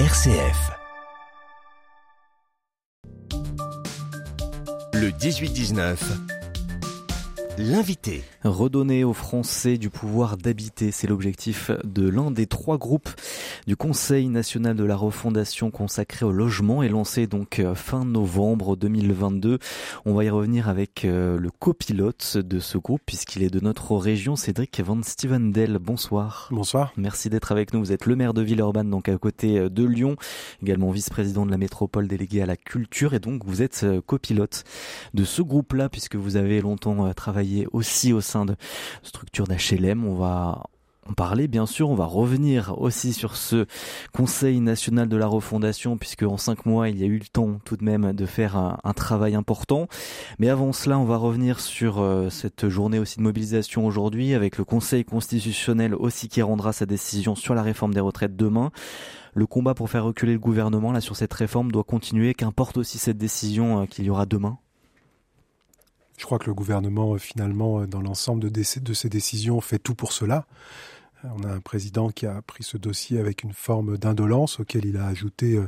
RCF. 0.00 0.72
Le 4.92 5.10
18-19. 5.10 6.33
L'invité. 7.56 8.24
Redonner 8.42 9.04
aux 9.04 9.12
Français 9.12 9.78
du 9.78 9.88
pouvoir 9.88 10.36
d'habiter, 10.36 10.90
c'est 10.90 11.06
l'objectif 11.06 11.70
de 11.84 12.08
l'un 12.08 12.32
des 12.32 12.46
trois 12.46 12.78
groupes 12.78 13.08
du 13.68 13.76
Conseil 13.76 14.28
national 14.28 14.74
de 14.74 14.82
la 14.82 14.96
refondation 14.96 15.70
consacré 15.70 16.26
au 16.26 16.32
logement 16.32 16.82
et 16.82 16.88
lancé 16.88 17.28
donc 17.28 17.60
euh, 17.60 17.76
fin 17.76 18.04
novembre 18.04 18.76
2022. 18.76 19.60
On 20.04 20.14
va 20.14 20.24
y 20.24 20.30
revenir 20.30 20.68
avec 20.68 21.04
euh, 21.04 21.38
le 21.38 21.48
copilote 21.50 22.36
de 22.38 22.58
ce 22.58 22.76
groupe 22.76 23.02
puisqu'il 23.06 23.44
est 23.44 23.50
de 23.50 23.60
notre 23.60 23.96
région, 23.96 24.34
Cédric 24.34 24.80
Van 24.80 25.00
Stevendel. 25.04 25.78
Bonsoir. 25.78 26.48
Bonsoir. 26.50 26.92
Merci 26.96 27.30
d'être 27.30 27.52
avec 27.52 27.72
nous. 27.72 27.78
Vous 27.78 27.92
êtes 27.92 28.06
le 28.06 28.16
maire 28.16 28.34
de 28.34 28.42
Villeurbanne, 28.42 28.90
donc 28.90 29.08
à 29.08 29.16
côté 29.16 29.60
euh, 29.60 29.68
de 29.68 29.84
Lyon, 29.84 30.16
également 30.60 30.90
vice-président 30.90 31.46
de 31.46 31.52
la 31.52 31.58
métropole 31.58 32.08
délégué 32.08 32.42
à 32.42 32.46
la 32.46 32.56
culture 32.56 33.14
et 33.14 33.20
donc 33.20 33.44
vous 33.44 33.62
êtes 33.62 33.86
copilote 34.06 34.64
de 35.14 35.22
ce 35.22 35.40
groupe-là 35.40 35.88
puisque 35.88 36.16
vous 36.16 36.36
avez 36.36 36.60
longtemps 36.60 37.14
travaillé 37.14 37.43
aussi 37.72 38.12
au 38.12 38.20
sein 38.20 38.44
de 38.44 38.56
structures 39.02 39.46
d'HLM. 39.46 40.04
On 40.06 40.14
va 40.14 40.62
en 41.08 41.12
parler 41.12 41.48
bien 41.48 41.66
sûr, 41.66 41.90
on 41.90 41.94
va 41.94 42.06
revenir 42.06 42.74
aussi 42.78 43.12
sur 43.12 43.36
ce 43.36 43.66
Conseil 44.12 44.60
national 44.60 45.08
de 45.08 45.16
la 45.16 45.26
refondation 45.26 45.96
puisque 45.96 46.22
en 46.22 46.36
cinq 46.36 46.66
mois 46.66 46.88
il 46.88 46.98
y 46.98 47.02
a 47.02 47.06
eu 47.06 47.18
le 47.18 47.26
temps 47.26 47.58
tout 47.64 47.76
de 47.76 47.84
même 47.84 48.12
de 48.12 48.26
faire 48.26 48.56
un, 48.56 48.92
travail 48.94 49.34
important. 49.34 49.88
Mais 50.38 50.48
avant 50.48 50.72
cela, 50.72 50.98
on 50.98 51.04
va 51.04 51.16
revenir 51.16 51.60
sur 51.60 52.00
euh, 52.00 52.30
cette 52.30 52.68
journée 52.68 52.98
aussi 52.98 53.18
de 53.18 53.22
mobilisation 53.22 53.86
aujourd'hui 53.86 54.34
avec 54.34 54.56
le 54.56 54.64
Conseil 54.64 55.04
constitutionnel 55.04 55.94
aussi 55.94 56.28
qui 56.28 56.40
rendra 56.42 56.72
sa 56.72 56.86
décision 56.86 57.34
sur 57.34 57.54
la 57.54 57.62
réforme 57.62 57.92
des 57.92 58.00
retraites 58.00 58.36
demain. 58.36 58.70
Le 59.34 59.46
combat 59.46 59.74
pour 59.74 59.90
faire 59.90 60.04
reculer 60.04 60.32
le 60.32 60.38
gouvernement 60.38 60.92
là 60.92 61.00
sur 61.00 61.16
cette 61.16 61.34
réforme 61.34 61.72
doit 61.72 61.84
continuer, 61.84 62.34
qu'importe 62.34 62.76
aussi 62.76 62.98
cette 62.98 63.18
décision 63.18 63.82
euh, 63.82 63.86
qu'il 63.86 64.04
y 64.04 64.10
aura 64.10 64.26
demain. 64.26 64.58
Je 66.16 66.24
crois 66.24 66.38
que 66.38 66.46
le 66.46 66.54
gouvernement, 66.54 67.14
euh, 67.14 67.18
finalement, 67.18 67.80
euh, 67.80 67.86
dans 67.86 68.00
l'ensemble 68.00 68.50
de, 68.50 68.62
ses 68.62 69.08
décisions, 69.08 69.60
fait 69.60 69.78
tout 69.78 69.94
pour 69.94 70.12
cela. 70.12 70.46
Euh, 71.24 71.28
on 71.36 71.44
a 71.44 71.52
un 71.52 71.60
président 71.60 72.10
qui 72.10 72.26
a 72.26 72.42
pris 72.42 72.62
ce 72.62 72.76
dossier 72.76 73.18
avec 73.18 73.42
une 73.42 73.52
forme 73.52 73.98
d'indolence 73.98 74.60
auquel 74.60 74.84
il 74.84 74.96
a 74.96 75.06
ajouté 75.06 75.58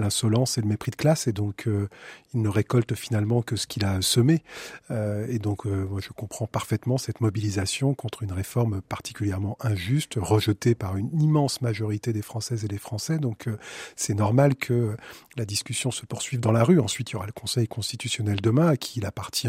l'insolence 0.00 0.58
et 0.58 0.60
le 0.60 0.66
mépris 0.66 0.90
de 0.90 0.96
classe 0.96 1.28
et 1.28 1.32
donc 1.32 1.66
euh, 1.66 1.88
il 2.34 2.42
ne 2.42 2.48
récolte 2.48 2.94
finalement 2.94 3.42
que 3.42 3.56
ce 3.56 3.66
qu'il 3.66 3.84
a 3.84 4.02
semé. 4.02 4.42
Euh, 4.90 5.26
et 5.28 5.38
donc 5.38 5.66
euh, 5.66 5.86
moi 5.88 6.00
je 6.02 6.08
comprends 6.10 6.46
parfaitement 6.46 6.98
cette 6.98 7.20
mobilisation 7.20 7.94
contre 7.94 8.22
une 8.22 8.32
réforme 8.32 8.80
particulièrement 8.82 9.56
injuste 9.60 10.14
rejetée 10.16 10.74
par 10.74 10.96
une 10.96 11.10
immense 11.20 11.60
majorité 11.60 12.12
des 12.12 12.22
Françaises 12.22 12.64
et 12.64 12.68
des 12.68 12.78
Français. 12.78 13.18
Donc 13.18 13.48
c'est 13.94 14.14
normal 14.14 14.56
que 14.56 14.96
la 15.36 15.44
discussion 15.44 15.90
se 15.90 16.06
poursuive 16.06 16.40
dans 16.40 16.52
la 16.52 16.64
rue. 16.64 16.80
Ensuite 16.80 17.10
il 17.10 17.12
y 17.14 17.16
aura 17.16 17.26
le 17.26 17.32
Conseil 17.32 17.68
constitutionnel 17.68 18.40
demain 18.40 18.66
à 18.66 18.76
qui 18.76 18.98
il 19.00 19.06
appartient 19.06 19.48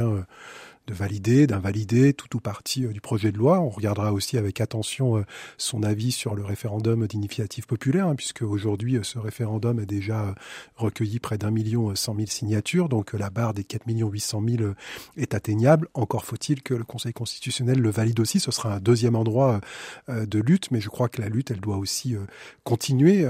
de 0.87 0.93
valider, 0.93 1.47
d'invalider 1.47 2.13
tout 2.13 2.35
ou 2.35 2.39
partie 2.39 2.87
du 2.87 3.01
projet 3.01 3.31
de 3.31 3.37
loi. 3.37 3.59
On 3.59 3.69
regardera 3.69 4.13
aussi 4.13 4.37
avec 4.37 4.61
attention 4.61 5.23
son 5.57 5.83
avis 5.83 6.11
sur 6.11 6.35
le 6.35 6.43
référendum 6.43 7.07
d'initiative 7.07 7.65
populaire, 7.65 8.07
hein, 8.07 8.15
puisque 8.15 8.41
aujourd'hui 8.41 8.99
ce 9.03 9.19
référendum 9.19 9.79
est 9.79 9.85
déjà 9.85 10.35
recueilli 10.75 11.19
près 11.19 11.37
d'un 11.37 11.51
million 11.51 11.95
cent 11.95 12.13
mille 12.13 12.31
signatures, 12.31 12.89
donc 12.89 13.13
la 13.13 13.29
barre 13.29 13.53
des 13.53 13.63
4 13.63 13.87
millions 13.87 14.09
800 14.09 14.43
000 14.57 14.73
est 15.17 15.33
atteignable. 15.33 15.87
Encore 15.93 16.25
faut-il 16.25 16.61
que 16.61 16.73
le 16.73 16.83
Conseil 16.83 17.13
constitutionnel 17.13 17.79
le 17.79 17.89
valide 17.89 18.19
aussi. 18.19 18.39
Ce 18.39 18.51
sera 18.51 18.75
un 18.75 18.79
deuxième 18.79 19.15
endroit 19.15 19.61
euh, 20.09 20.25
de 20.25 20.39
lutte, 20.39 20.71
mais 20.71 20.81
je 20.81 20.89
crois 20.89 21.09
que 21.09 21.21
la 21.21 21.29
lutte, 21.29 21.51
elle 21.51 21.59
doit 21.59 21.77
aussi 21.77 22.15
euh, 22.15 22.25
continuer. 22.63 23.29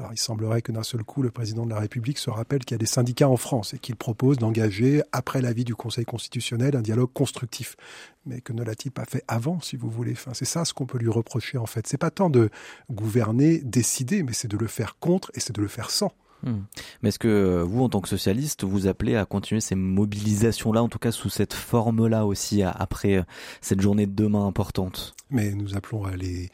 Alors, 0.00 0.14
il 0.14 0.18
semblerait 0.18 0.62
que 0.62 0.72
d'un 0.72 0.82
seul 0.82 1.04
coup, 1.04 1.20
le 1.20 1.30
président 1.30 1.66
de 1.66 1.70
la 1.70 1.78
République 1.78 2.16
se 2.16 2.30
rappelle 2.30 2.60
qu'il 2.60 2.74
y 2.74 2.76
a 2.76 2.78
des 2.78 2.86
syndicats 2.86 3.28
en 3.28 3.36
France 3.36 3.74
et 3.74 3.78
qu'il 3.78 3.96
propose 3.96 4.38
d'engager, 4.38 5.02
après 5.12 5.42
l'avis 5.42 5.64
du 5.64 5.74
Conseil 5.74 6.06
constitutionnel, 6.06 6.74
un 6.74 6.80
dialogue 6.80 7.12
constructif. 7.12 7.76
Mais 8.24 8.40
que 8.40 8.54
ne 8.54 8.62
l'a-t-il 8.62 8.92
pas 8.92 9.04
fait 9.04 9.22
avant, 9.28 9.60
si 9.60 9.76
vous 9.76 9.90
voulez? 9.90 10.12
Enfin, 10.12 10.32
C'est 10.32 10.46
ça 10.46 10.64
ce 10.64 10.72
qu'on 10.72 10.86
peut 10.86 10.96
lui 10.96 11.10
reprocher, 11.10 11.58
en 11.58 11.66
fait. 11.66 11.86
C'est 11.86 11.98
pas 11.98 12.10
tant 12.10 12.30
de 12.30 12.48
gouverner, 12.90 13.58
décider, 13.58 14.22
mais 14.22 14.32
c'est 14.32 14.48
de 14.48 14.56
le 14.56 14.68
faire 14.68 14.96
contre 14.98 15.30
et 15.34 15.40
c'est 15.40 15.54
de 15.54 15.60
le 15.60 15.68
faire 15.68 15.90
sans. 15.90 16.14
Hmm. 16.42 16.60
Mais 17.02 17.10
est-ce 17.10 17.18
que 17.18 17.28
euh, 17.28 17.62
vous, 17.62 17.82
en 17.82 17.90
tant 17.90 18.00
que 18.00 18.08
socialiste, 18.08 18.64
vous 18.64 18.86
appelez 18.86 19.16
à 19.16 19.26
continuer 19.26 19.60
ces 19.60 19.74
mobilisations-là, 19.74 20.82
en 20.82 20.88
tout 20.88 20.98
cas 20.98 21.12
sous 21.12 21.28
cette 21.28 21.52
forme-là 21.52 22.24
aussi, 22.24 22.62
après 22.62 23.16
euh, 23.16 23.22
cette 23.60 23.82
journée 23.82 24.06
de 24.06 24.14
demain 24.14 24.46
importante? 24.46 25.14
Mais 25.30 25.52
nous 25.52 25.76
appelons 25.76 26.04
à 26.04 26.16
les 26.16 26.50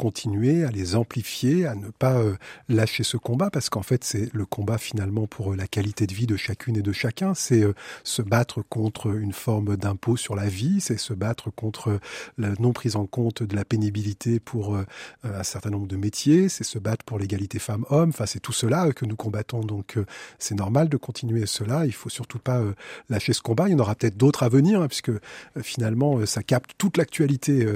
continuer, 0.00 0.64
à 0.64 0.70
les 0.70 0.96
amplifier, 0.96 1.66
à 1.66 1.74
ne 1.74 1.90
pas 1.90 2.14
euh, 2.14 2.34
lâcher 2.70 3.02
ce 3.02 3.18
combat, 3.18 3.50
parce 3.50 3.68
qu'en 3.68 3.82
fait 3.82 4.02
c'est 4.02 4.32
le 4.32 4.46
combat 4.46 4.78
finalement 4.78 5.26
pour 5.26 5.52
euh, 5.52 5.56
la 5.56 5.66
qualité 5.66 6.06
de 6.06 6.14
vie 6.14 6.26
de 6.26 6.38
chacune 6.38 6.78
et 6.78 6.80
de 6.80 6.92
chacun, 6.92 7.34
c'est 7.34 7.62
euh, 7.62 7.74
se 8.02 8.22
battre 8.22 8.62
contre 8.62 9.14
une 9.14 9.34
forme 9.34 9.76
d'impôt 9.76 10.16
sur 10.16 10.34
la 10.34 10.46
vie, 10.46 10.80
c'est 10.80 10.96
se 10.96 11.12
battre 11.12 11.50
contre 11.50 12.00
la 12.38 12.48
non 12.60 12.72
prise 12.72 12.96
en 12.96 13.04
compte 13.04 13.42
de 13.42 13.54
la 13.54 13.66
pénibilité 13.66 14.40
pour 14.40 14.78
un 15.22 15.42
certain 15.42 15.68
nombre 15.68 15.86
de 15.86 15.96
métiers, 15.96 16.48
c'est 16.48 16.64
se 16.64 16.78
battre 16.78 17.04
pour 17.04 17.18
l'égalité 17.18 17.58
femmes-hommes, 17.58 18.08
enfin 18.08 18.24
c'est 18.24 18.40
tout 18.40 18.52
cela 18.52 18.92
que 18.92 19.04
nous 19.04 19.16
combattons, 19.16 19.60
donc 19.60 19.98
c'est 20.38 20.54
normal 20.54 20.88
de 20.88 20.96
continuer 20.96 21.44
cela, 21.44 21.84
il 21.84 21.92
faut 21.92 22.08
surtout 22.08 22.38
pas 22.38 22.62
lâcher 23.10 23.34
ce 23.34 23.42
combat, 23.42 23.68
il 23.68 23.72
y 23.72 23.74
en 23.74 23.78
aura 23.78 23.94
peut-être 23.94 24.16
d'autres 24.16 24.44
à 24.44 24.48
venir, 24.48 24.80
hein, 24.80 24.88
puisque 24.88 25.12
finalement 25.62 26.24
ça 26.24 26.42
capte 26.42 26.72
toute 26.78 26.96
l'actualité, 26.96 27.66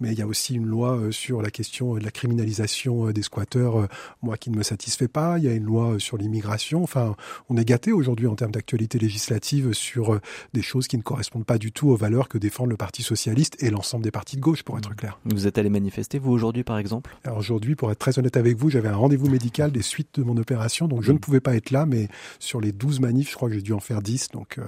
mais 0.00 0.12
il 0.12 0.18
y 0.18 0.22
a 0.22 0.26
aussi 0.26 0.54
une 0.54 0.66
loi 0.66 0.98
sur 1.10 1.42
la 1.42 1.50
question 1.50 1.71
de 1.80 2.04
la 2.04 2.10
criminalisation 2.10 3.08
euh, 3.08 3.12
des 3.12 3.22
squatteurs, 3.22 3.80
euh, 3.80 3.86
moi 4.20 4.36
qui 4.36 4.50
ne 4.50 4.56
me 4.56 4.62
satisfait 4.62 5.08
pas. 5.08 5.38
Il 5.38 5.44
y 5.44 5.48
a 5.48 5.52
une 5.52 5.64
loi 5.64 5.92
euh, 5.92 5.98
sur 5.98 6.18
l'immigration. 6.18 6.82
Enfin, 6.82 7.16
on 7.48 7.56
est 7.56 7.64
gâté 7.64 7.92
aujourd'hui 7.92 8.26
en 8.26 8.34
termes 8.34 8.50
d'actualité 8.50 8.98
législative 8.98 9.72
sur 9.72 10.20
des 10.52 10.62
choses 10.62 10.86
qui 10.86 10.96
ne 10.96 11.02
correspondent 11.02 11.46
pas 11.46 11.58
du 11.58 11.72
tout 11.72 11.88
aux 11.88 11.96
valeurs 11.96 12.28
que 12.28 12.38
défendent 12.38 12.70
le 12.70 12.76
Parti 12.76 13.02
socialiste 13.02 13.62
et 13.62 13.70
l'ensemble 13.70 14.04
des 14.04 14.10
partis 14.10 14.36
de 14.36 14.40
gauche, 14.40 14.62
pour 14.62 14.76
être 14.76 14.90
mmh. 14.90 14.96
clair. 14.96 15.18
Vous 15.24 15.46
êtes 15.46 15.56
allé 15.58 15.70
manifester, 15.70 16.18
vous, 16.18 16.32
aujourd'hui, 16.32 16.64
par 16.64 16.78
exemple? 16.78 17.16
Alors 17.24 17.38
aujourd'hui, 17.38 17.74
pour 17.74 17.90
être 17.90 17.98
très 17.98 18.18
honnête 18.18 18.36
avec 18.36 18.56
vous, 18.56 18.70
j'avais 18.70 18.88
un 18.88 18.96
rendez-vous 18.96 19.28
médical 19.28 19.72
des 19.72 19.82
suites 19.82 20.20
de 20.20 20.24
mon 20.24 20.36
opération, 20.36 20.88
donc 20.88 21.02
je 21.02 21.12
ne 21.12 21.16
mmh. 21.16 21.20
pouvais 21.20 21.40
pas 21.40 21.56
être 21.56 21.70
là, 21.70 21.86
mais 21.86 22.08
sur 22.38 22.60
les 22.60 22.72
12 22.72 23.00
manifs, 23.00 23.30
je 23.30 23.36
crois 23.36 23.48
que 23.48 23.54
j'ai 23.54 23.62
dû 23.62 23.72
en 23.72 23.80
faire 23.80 24.02
10. 24.02 24.28
Donc 24.32 24.58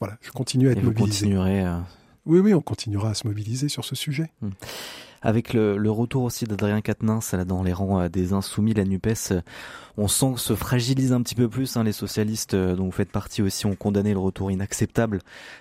voilà, 0.00 0.16
je 0.22 0.30
continue 0.30 0.68
à 0.68 0.72
être 0.72 0.78
et 0.78 0.82
mobilisé. 0.82 1.26
Continuerez 1.26 1.64
Oui, 2.26 2.40
oui, 2.40 2.54
on 2.54 2.62
continuera 2.62 3.10
à 3.10 3.14
se 3.14 3.26
mobiliser 3.26 3.68
sur 3.68 3.84
ce 3.84 3.94
sujet. 3.94 4.30
Mmh. 4.40 4.48
Avec 5.22 5.52
le, 5.52 5.90
retour 5.90 6.22
aussi 6.22 6.44
d'Adrien 6.44 6.80
Quatennens 6.80 7.34
dans 7.46 7.62
les 7.62 7.72
rangs 7.72 8.00
euh, 8.00 8.08
des 8.08 8.32
Insoumis, 8.32 8.74
la 8.74 8.84
NUPES, 8.84 9.32
euh, 9.32 9.40
on 9.96 10.06
sent 10.06 10.34
que 10.34 10.40
se 10.40 10.54
fragilise 10.54 11.12
un 11.12 11.22
petit 11.22 11.34
peu 11.34 11.48
plus. 11.48 11.76
Hein, 11.76 11.82
les 11.82 11.92
socialistes 11.92 12.54
euh, 12.54 12.76
dont 12.76 12.84
vous 12.84 12.92
faites 12.92 13.10
partie 13.10 13.42
aussi 13.42 13.66
ont 13.66 13.74
condamné 13.74 14.12
le 14.12 14.20
retour 14.20 14.50
inacceptable 14.50 15.20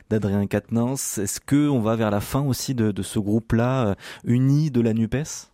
d'Adrien 0.10 0.46
Quatennens. 0.46 1.18
Est-ce 1.18 1.40
que 1.40 1.70
on 1.70 1.82
va 1.82 1.96
vers 1.96 2.12
la 2.12 2.22
fin 2.22 2.42
aussi 2.42 2.76
de, 2.76 2.94
ce 3.02 3.20
groupe-là 3.20 3.96
uni 4.26 4.70
de 4.70 4.82
la 4.82 4.94
NUPES? 4.94 5.50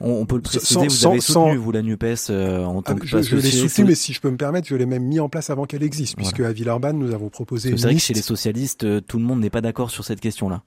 On, 0.00 0.26
peut 0.26 0.34
le 0.34 0.42
préciser, 0.42 0.86
vous 0.88 1.06
avez 1.06 1.20
soutenu, 1.20 1.56
vous, 1.56 1.70
la 1.70 1.82
NUPES, 1.82 2.30
en 2.30 2.82
tant 2.82 2.94
ah, 2.96 2.98
que 2.98 3.06
Je, 3.06 3.22
je 3.22 3.36
l'ai 3.36 3.50
soutenu, 3.50 3.84
mais 3.84 3.94
si 3.94 4.12
je 4.12 4.20
peux 4.20 4.30
me 4.30 4.36
permettre, 4.36 4.66
je 4.66 4.74
l'ai 4.74 4.86
même 4.86 5.04
mis 5.04 5.20
en 5.20 5.28
place 5.28 5.48
avant 5.50 5.64
qu'elle 5.64 5.84
existe, 5.84 6.16
puisque 6.16 6.40
à 6.40 6.50
Villeurbanne, 6.52 6.98
nous 6.98 7.14
avons 7.14 7.28
proposé 7.28 7.70
C'est 7.70 7.82
vrai 7.82 7.94
que 7.94 8.00
chez 8.00 8.14
les 8.14 8.22
socialistes, 8.22 9.06
tout 9.06 9.18
le 9.18 9.24
monde 9.24 9.40
n'est 9.40 9.50
pas 9.50 9.60
d'accord 9.60 9.90
sur 9.90 10.04
cette 10.04 10.20
question-là 10.20 10.64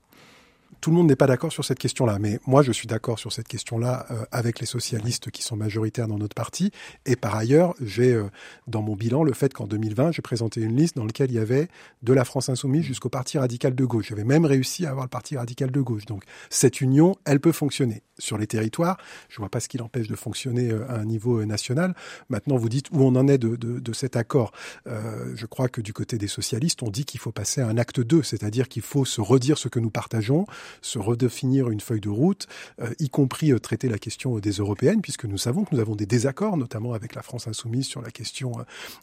tout 0.81 0.89
le 0.89 0.95
monde 0.95 1.07
n'est 1.07 1.15
pas 1.15 1.27
d'accord 1.27 1.51
sur 1.51 1.65
cette 1.65 1.79
question-là, 1.79 2.17
mais 2.19 2.39
moi 2.45 2.61
je 2.61 2.71
suis 2.71 2.87
d'accord 2.87 3.19
sur 3.19 3.31
cette 3.31 3.47
question-là 3.47 4.05
euh, 4.11 4.25
avec 4.31 4.59
les 4.59 4.65
socialistes 4.65 5.31
qui 5.31 5.41
sont 5.41 5.55
majoritaires 5.55 6.07
dans 6.07 6.17
notre 6.17 6.35
parti. 6.35 6.71
Et 7.05 7.15
par 7.15 7.35
ailleurs, 7.35 7.73
j'ai 7.81 8.13
euh, 8.13 8.29
dans 8.67 8.81
mon 8.81 8.95
bilan 8.95 9.23
le 9.23 9.33
fait 9.33 9.53
qu'en 9.53 9.67
2020, 9.67 10.11
j'ai 10.11 10.21
présenté 10.21 10.61
une 10.61 10.75
liste 10.75 10.95
dans 10.95 11.05
laquelle 11.05 11.31
il 11.31 11.35
y 11.35 11.39
avait 11.39 11.67
de 12.03 12.13
la 12.13 12.25
France 12.25 12.49
insoumise 12.49 12.83
jusqu'au 12.83 13.09
Parti 13.09 13.37
radical 13.37 13.75
de 13.75 13.85
gauche. 13.85 14.07
J'avais 14.09 14.23
même 14.23 14.45
réussi 14.45 14.85
à 14.85 14.91
avoir 14.91 15.05
le 15.05 15.09
Parti 15.09 15.37
radical 15.37 15.71
de 15.71 15.81
gauche. 15.81 16.05
Donc 16.05 16.23
cette 16.49 16.81
union, 16.81 17.15
elle 17.25 17.39
peut 17.39 17.51
fonctionner 17.51 18.03
sur 18.17 18.37
les 18.37 18.47
territoires. 18.47 18.97
Je 19.29 19.35
ne 19.35 19.39
vois 19.39 19.49
pas 19.49 19.59
ce 19.59 19.67
qui 19.67 19.77
l'empêche 19.77 20.07
de 20.07 20.15
fonctionner 20.15 20.71
euh, 20.71 20.89
à 20.89 20.95
un 20.95 21.05
niveau 21.05 21.43
national. 21.45 21.95
Maintenant, 22.29 22.57
vous 22.57 22.69
dites 22.69 22.87
où 22.91 23.01
on 23.01 23.15
en 23.15 23.27
est 23.27 23.37
de, 23.37 23.55
de, 23.55 23.79
de 23.79 23.93
cet 23.93 24.15
accord. 24.15 24.51
Euh, 24.87 25.33
je 25.35 25.45
crois 25.45 25.67
que 25.67 25.81
du 25.81 25.93
côté 25.93 26.17
des 26.17 26.27
socialistes, 26.27 26.83
on 26.83 26.89
dit 26.89 27.05
qu'il 27.05 27.19
faut 27.19 27.31
passer 27.31 27.61
à 27.61 27.67
un 27.67 27.77
acte 27.77 27.99
2, 27.99 28.23
c'est-à-dire 28.23 28.67
qu'il 28.67 28.81
faut 28.81 29.05
se 29.05 29.21
redire 29.21 29.57
ce 29.57 29.67
que 29.67 29.79
nous 29.79 29.89
partageons, 29.89 30.45
se 30.81 30.99
redéfinir 30.99 31.69
une 31.69 31.79
feuille 31.79 32.01
de 32.01 32.09
route, 32.09 32.47
euh, 32.81 32.93
y 32.99 33.09
compris 33.09 33.51
euh, 33.51 33.59
traiter 33.59 33.89
la 33.89 33.97
question 33.97 34.39
des 34.39 34.51
européennes, 34.51 35.01
puisque 35.01 35.25
nous 35.25 35.37
savons 35.37 35.63
que 35.63 35.75
nous 35.75 35.81
avons 35.81 35.95
des 35.95 36.05
désaccords, 36.05 36.57
notamment 36.57 36.93
avec 36.93 37.15
la 37.15 37.21
France 37.21 37.47
insoumise 37.47 37.85
sur 37.85 38.01
la 38.01 38.11
question 38.11 38.53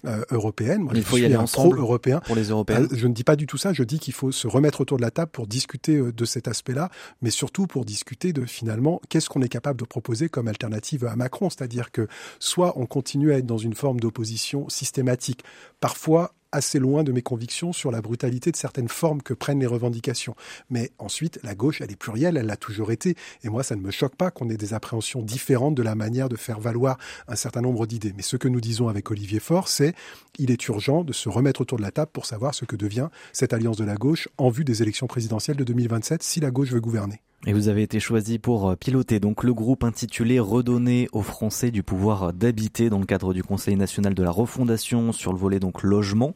euh, 0.05 0.23
européenne. 0.31 0.83
Moi, 0.83 0.93
il 0.95 1.03
faut 1.03 1.17
y 1.17 1.25
aller 1.25 1.37
ensemble 1.37 1.79
européen. 1.79 2.21
pour 2.21 2.37
les 2.37 2.49
européennes. 2.49 2.89
je 2.93 3.07
ne 3.07 3.13
dis 3.13 3.25
pas 3.25 3.37
du 3.37 3.47
tout 3.47 3.59
ça. 3.59 3.73
Je 3.73 3.83
dis 3.83 3.99
qu'il 3.99 4.15
faut 4.15 4.33
se 4.33 4.47
remettre 4.47 4.81
autour 4.81 4.97
de 4.97 5.03
la 5.03 5.11
table 5.11 5.31
pour 5.31 5.47
discuter 5.47 6.01
de 6.01 6.25
cet 6.25 6.49
aspect-là, 6.49 6.91
mais 7.21 7.31
surtout 7.31 7.67
pour 7.67 7.85
discuter 7.85 8.33
de 8.33 8.45
finalement 8.45 9.01
qu'est-ce 9.09 9.29
qu'on 9.29 9.43
est 9.43 9.49
capable 9.49 9.79
de 9.81 9.85
proposer 9.85 10.29
comme 10.29 10.49
alternative 10.49 11.05
à 11.05 11.17
Macron, 11.17 11.51
c'est-à-dire 11.51 11.91
que 11.91 12.09
soit 12.39 12.73
on 12.77 12.87
continue 12.87 13.33
à 13.33 13.39
être 13.39 13.47
dans 13.47 13.59
une 13.59 13.75
forme 13.75 14.01
d'opposition 14.01 14.69
systématique, 14.69 15.45
parfois 15.81 16.35
assez 16.53 16.79
loin 16.79 17.03
de 17.03 17.13
mes 17.13 17.23
convictions 17.23 17.73
sur 17.73 17.91
la 17.91 18.01
brutalité 18.01 18.51
de 18.51 18.57
certaines 18.57 18.89
formes 18.89 19.23
que 19.23 19.35
prennent 19.35 19.61
les 19.61 19.67
revendications. 19.67 20.37
Mais 20.71 20.93
ensuite, 20.99 21.41
la 21.43 21.55
gauche, 21.55 21.81
elle 21.81 21.91
est 21.91 21.97
plurielle, 21.97 22.37
elle 22.37 22.47
l'a 22.47 22.57
toujours 22.57 22.93
été. 22.93 23.17
Et 23.43 23.49
moi, 23.49 23.63
ça 23.63 23.75
ne 23.75 23.81
me 23.81 23.91
choque 23.91 24.17
pas 24.17 24.31
qu'on 24.31 24.49
ait 24.51 24.57
des 24.57 24.75
appréhensions 24.75 25.23
différentes 25.23 25.75
de 25.75 25.83
la 25.83 25.95
manière 25.95 26.29
de 26.29 26.37
faire 26.37 26.61
valoir 26.61 26.99
un 27.29 27.37
certain 27.37 27.61
nombre 27.61 27.87
d'idées. 27.87 28.13
Mais 28.17 28.23
ce 28.23 28.37
que 28.37 28.49
nous 28.49 28.61
disons 28.61 28.89
avec 28.89 29.11
Olivier 29.11 29.41
Faure, 29.41 29.69
c'est 29.69 29.95
il 30.39 30.51
est 30.51 30.69
urgent 30.69 31.05
de 31.05 31.13
se 31.13 31.29
remettre 31.29 31.61
autour 31.61 31.79
de 31.79 31.83
la 31.83 31.91
table 31.91 32.11
pour 32.13 32.27
savoir 32.27 32.55
ce 32.55 32.65
que 32.65 32.77
devient 32.77 33.09
cette 33.33 33.53
alliance 33.53 33.77
de 33.77 33.85
la 33.85 33.95
gauche 33.95 34.29
en 34.39 34.51
vue 34.51 34.65
des 34.65 34.83
élections 34.83 35.07
présidentielles 35.07 35.57
de 35.57 35.65
2027 35.65 36.23
si 36.23 36.41
la 36.41 36.51
gauche 36.51 36.71
veut 36.71 36.81
gouverner. 36.81 37.23
Et 37.45 37.53
vous 37.53 37.67
avez 37.67 37.83
été 37.83 37.99
choisi 37.99 38.39
pour 38.39 38.71
euh, 38.71 38.77
piloter 38.77 39.19
donc 39.19 39.43
le 39.43 39.53
groupe 39.53 39.83
intitulé 39.83 40.39
Redonner 40.39 41.09
aux 41.11 41.23
Français 41.23 41.73
du 41.73 41.83
pouvoir 41.83 42.33
d'habiter 42.33 42.89
dans 42.89 43.01
le 43.01 43.05
cadre 43.05 43.35
du 43.35 43.43
Conseil 43.43 43.75
national 43.75 44.15
de 44.15 44.23
la 44.23 44.31
refondation 44.31 45.11
sur 45.11 45.33
le 45.33 45.39
volet 45.41 45.59
donc 45.59 45.83
logement. 45.83 46.35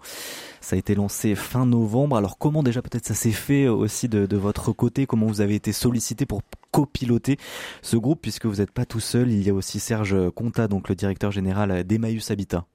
Ça 0.60 0.74
a 0.74 0.78
été 0.80 0.96
lancé 0.96 1.36
fin 1.36 1.64
novembre. 1.64 2.16
Alors 2.16 2.38
comment 2.38 2.64
déjà 2.64 2.82
peut-être 2.82 3.06
ça 3.06 3.14
s'est 3.14 3.30
fait 3.30 3.68
aussi 3.68 4.08
de, 4.08 4.26
de, 4.26 4.36
votre 4.36 4.72
côté? 4.72 5.06
Comment 5.06 5.26
vous 5.26 5.40
avez 5.40 5.54
été 5.54 5.70
sollicité 5.70 6.26
pour 6.26 6.42
copiloter 6.72 7.38
ce 7.82 7.96
groupe? 7.96 8.20
Puisque 8.20 8.46
vous 8.46 8.56
n'êtes 8.56 8.72
pas 8.72 8.84
tout 8.84 8.98
seul 8.98 9.30
Il 9.30 9.46
y 9.46 9.50
a 9.50 9.54
aussi 9.54 9.78
Serge 9.78 10.30
Conta, 10.30 10.66
donc 10.66 10.88
le 10.88 10.96
directeur 10.96 11.30
général 11.30 11.84
d'Emmaüs 11.84 12.32
Habitat. 12.32 12.66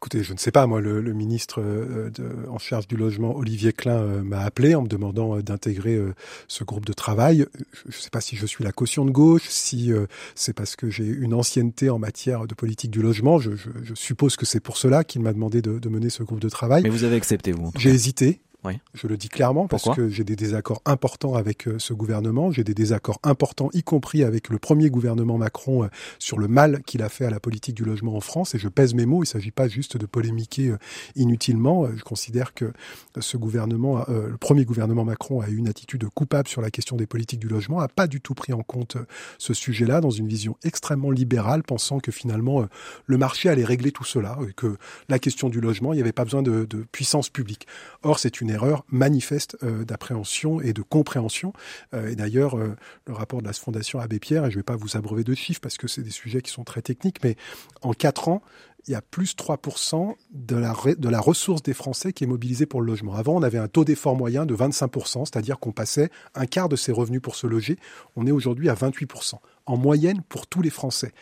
Écoutez, 0.00 0.22
je 0.22 0.32
ne 0.32 0.38
sais 0.38 0.52
pas, 0.52 0.64
moi, 0.68 0.80
le, 0.80 1.00
le 1.00 1.12
ministre 1.12 1.60
euh, 1.60 2.08
de, 2.10 2.48
en 2.48 2.58
charge 2.58 2.86
du 2.86 2.96
logement, 2.96 3.34
Olivier 3.34 3.72
Klein, 3.72 3.98
euh, 3.98 4.22
m'a 4.22 4.42
appelé 4.42 4.76
en 4.76 4.82
me 4.82 4.86
demandant 4.86 5.36
euh, 5.36 5.42
d'intégrer 5.42 6.00
ce 6.46 6.62
groupe 6.62 6.86
de 6.86 6.92
travail. 6.92 7.46
Je 7.88 7.96
ne 7.96 8.00
sais 8.00 8.10
pas 8.10 8.20
si 8.20 8.36
je 8.36 8.46
suis 8.46 8.62
la 8.62 8.70
caution 8.70 9.04
de 9.04 9.10
gauche, 9.10 9.48
si 9.48 9.90
c'est 10.36 10.52
parce 10.52 10.76
que 10.76 10.88
j'ai 10.88 11.04
une 11.04 11.34
ancienneté 11.34 11.90
en 11.90 11.98
matière 11.98 12.46
de 12.46 12.54
politique 12.54 12.92
du 12.92 13.02
logement. 13.02 13.40
Je, 13.40 13.56
je, 13.56 13.70
je 13.82 13.94
suppose 13.96 14.36
que 14.36 14.46
c'est 14.46 14.60
pour 14.60 14.76
cela 14.76 15.02
qu'il 15.02 15.20
m'a 15.20 15.32
demandé 15.32 15.62
de, 15.62 15.80
de, 15.80 15.88
mener 15.88 16.10
ce 16.10 16.22
groupe 16.22 16.40
de 16.40 16.48
travail. 16.48 16.84
Mais 16.84 16.90
vous 16.90 17.02
avez 17.02 17.16
accepté, 17.16 17.50
vous 17.50 17.72
J'ai 17.76 17.90
hésité. 17.90 18.38
Oui. 18.64 18.80
Je 18.92 19.06
le 19.06 19.16
dis 19.16 19.28
clairement 19.28 19.68
parce 19.68 19.84
Pourquoi 19.84 20.02
que 20.04 20.08
j'ai 20.08 20.24
des 20.24 20.34
désaccords 20.34 20.82
importants 20.84 21.34
avec 21.34 21.68
euh, 21.68 21.78
ce 21.78 21.94
gouvernement. 21.94 22.50
J'ai 22.50 22.64
des 22.64 22.74
désaccords 22.74 23.20
importants, 23.22 23.70
y 23.72 23.84
compris 23.84 24.24
avec 24.24 24.48
le 24.48 24.58
premier 24.58 24.90
gouvernement 24.90 25.38
Macron, 25.38 25.84
euh, 25.84 25.88
sur 26.18 26.38
le 26.38 26.48
mal 26.48 26.82
qu'il 26.82 27.02
a 27.02 27.08
fait 27.08 27.24
à 27.24 27.30
la 27.30 27.38
politique 27.38 27.76
du 27.76 27.84
logement 27.84 28.16
en 28.16 28.20
France. 28.20 28.56
Et 28.56 28.58
je 28.58 28.68
pèse 28.68 28.94
mes 28.94 29.06
mots. 29.06 29.18
Il 29.18 29.28
ne 29.28 29.32
s'agit 29.32 29.52
pas 29.52 29.68
juste 29.68 29.96
de 29.96 30.06
polémiquer 30.06 30.70
euh, 30.70 30.78
inutilement. 31.14 31.86
Je 31.94 32.02
considère 32.02 32.52
que 32.52 32.72
ce 33.20 33.36
gouvernement, 33.36 34.04
le 34.08 34.36
premier 34.36 34.64
gouvernement 34.64 35.04
Macron, 35.04 35.40
a 35.40 35.48
eu 35.48 35.56
une 35.56 35.68
attitude 35.68 36.08
coupable 36.14 36.48
sur 36.48 36.60
la 36.60 36.70
question 36.70 36.96
des 36.96 37.06
politiques 37.06 37.40
du 37.40 37.48
logement, 37.48 37.80
a 37.80 37.88
pas 37.88 38.06
du 38.06 38.20
tout 38.20 38.34
pris 38.34 38.52
en 38.52 38.62
compte 38.62 38.96
ce 39.38 39.54
sujet-là 39.54 40.00
dans 40.00 40.10
une 40.10 40.28
vision 40.28 40.56
extrêmement 40.64 41.10
libérale, 41.10 41.62
pensant 41.62 42.00
que 42.00 42.12
finalement 42.12 42.66
le 43.06 43.18
marché 43.18 43.48
allait 43.48 43.64
régler 43.64 43.92
tout 43.92 44.04
cela, 44.04 44.38
et 44.48 44.52
que 44.52 44.76
la 45.08 45.18
question 45.18 45.48
du 45.48 45.60
logement, 45.60 45.92
il 45.92 45.96
n'y 45.96 46.02
avait 46.02 46.12
pas 46.12 46.24
besoin 46.24 46.42
de, 46.42 46.64
de 46.64 46.84
puissance 46.92 47.28
publique. 47.28 47.66
Or, 48.02 48.18
c'est 48.18 48.40
une 48.40 48.47
erreur 48.48 48.84
manifeste 48.88 49.56
euh, 49.62 49.84
d'appréhension 49.84 50.60
et 50.60 50.72
de 50.72 50.82
compréhension. 50.82 51.52
Euh, 51.94 52.08
et 52.08 52.16
d'ailleurs, 52.16 52.56
euh, 52.56 52.76
le 53.06 53.12
rapport 53.12 53.40
de 53.40 53.46
la 53.46 53.52
Fondation 53.52 54.00
Abbé 54.00 54.18
Pierre, 54.18 54.46
et 54.46 54.50
je 54.50 54.56
ne 54.56 54.60
vais 54.60 54.64
pas 54.64 54.76
vous 54.76 54.96
abreuver 54.96 55.24
de 55.24 55.34
chiffres 55.34 55.60
parce 55.60 55.76
que 55.76 55.88
c'est 55.88 56.02
des 56.02 56.10
sujets 56.10 56.42
qui 56.42 56.50
sont 56.50 56.64
très 56.64 56.82
techniques, 56.82 57.22
mais 57.22 57.36
en 57.82 57.92
quatre 57.92 58.28
ans, 58.28 58.42
il 58.86 58.92
y 58.92 58.94
a 58.94 59.02
plus 59.02 59.34
3% 59.36 60.14
de 60.32 60.56
la, 60.56 60.74
de 60.96 61.08
la 61.08 61.20
ressource 61.20 61.62
des 61.62 61.74
Français 61.74 62.12
qui 62.12 62.24
est 62.24 62.26
mobilisée 62.26 62.64
pour 62.64 62.80
le 62.80 62.86
logement. 62.86 63.14
Avant, 63.14 63.36
on 63.36 63.42
avait 63.42 63.58
un 63.58 63.68
taux 63.68 63.84
d'effort 63.84 64.16
moyen 64.16 64.46
de 64.46 64.56
25%, 64.56 65.26
c'est-à-dire 65.26 65.58
qu'on 65.58 65.72
passait 65.72 66.10
un 66.34 66.46
quart 66.46 66.70
de 66.70 66.76
ses 66.76 66.92
revenus 66.92 67.20
pour 67.20 67.34
se 67.34 67.46
loger. 67.46 67.78
On 68.16 68.26
est 68.26 68.30
aujourd'hui 68.30 68.70
à 68.70 68.74
28% 68.74 69.34
en 69.66 69.76
moyenne 69.76 70.22
pour 70.28 70.46
tous 70.46 70.62
les 70.62 70.70
Français. 70.70 71.12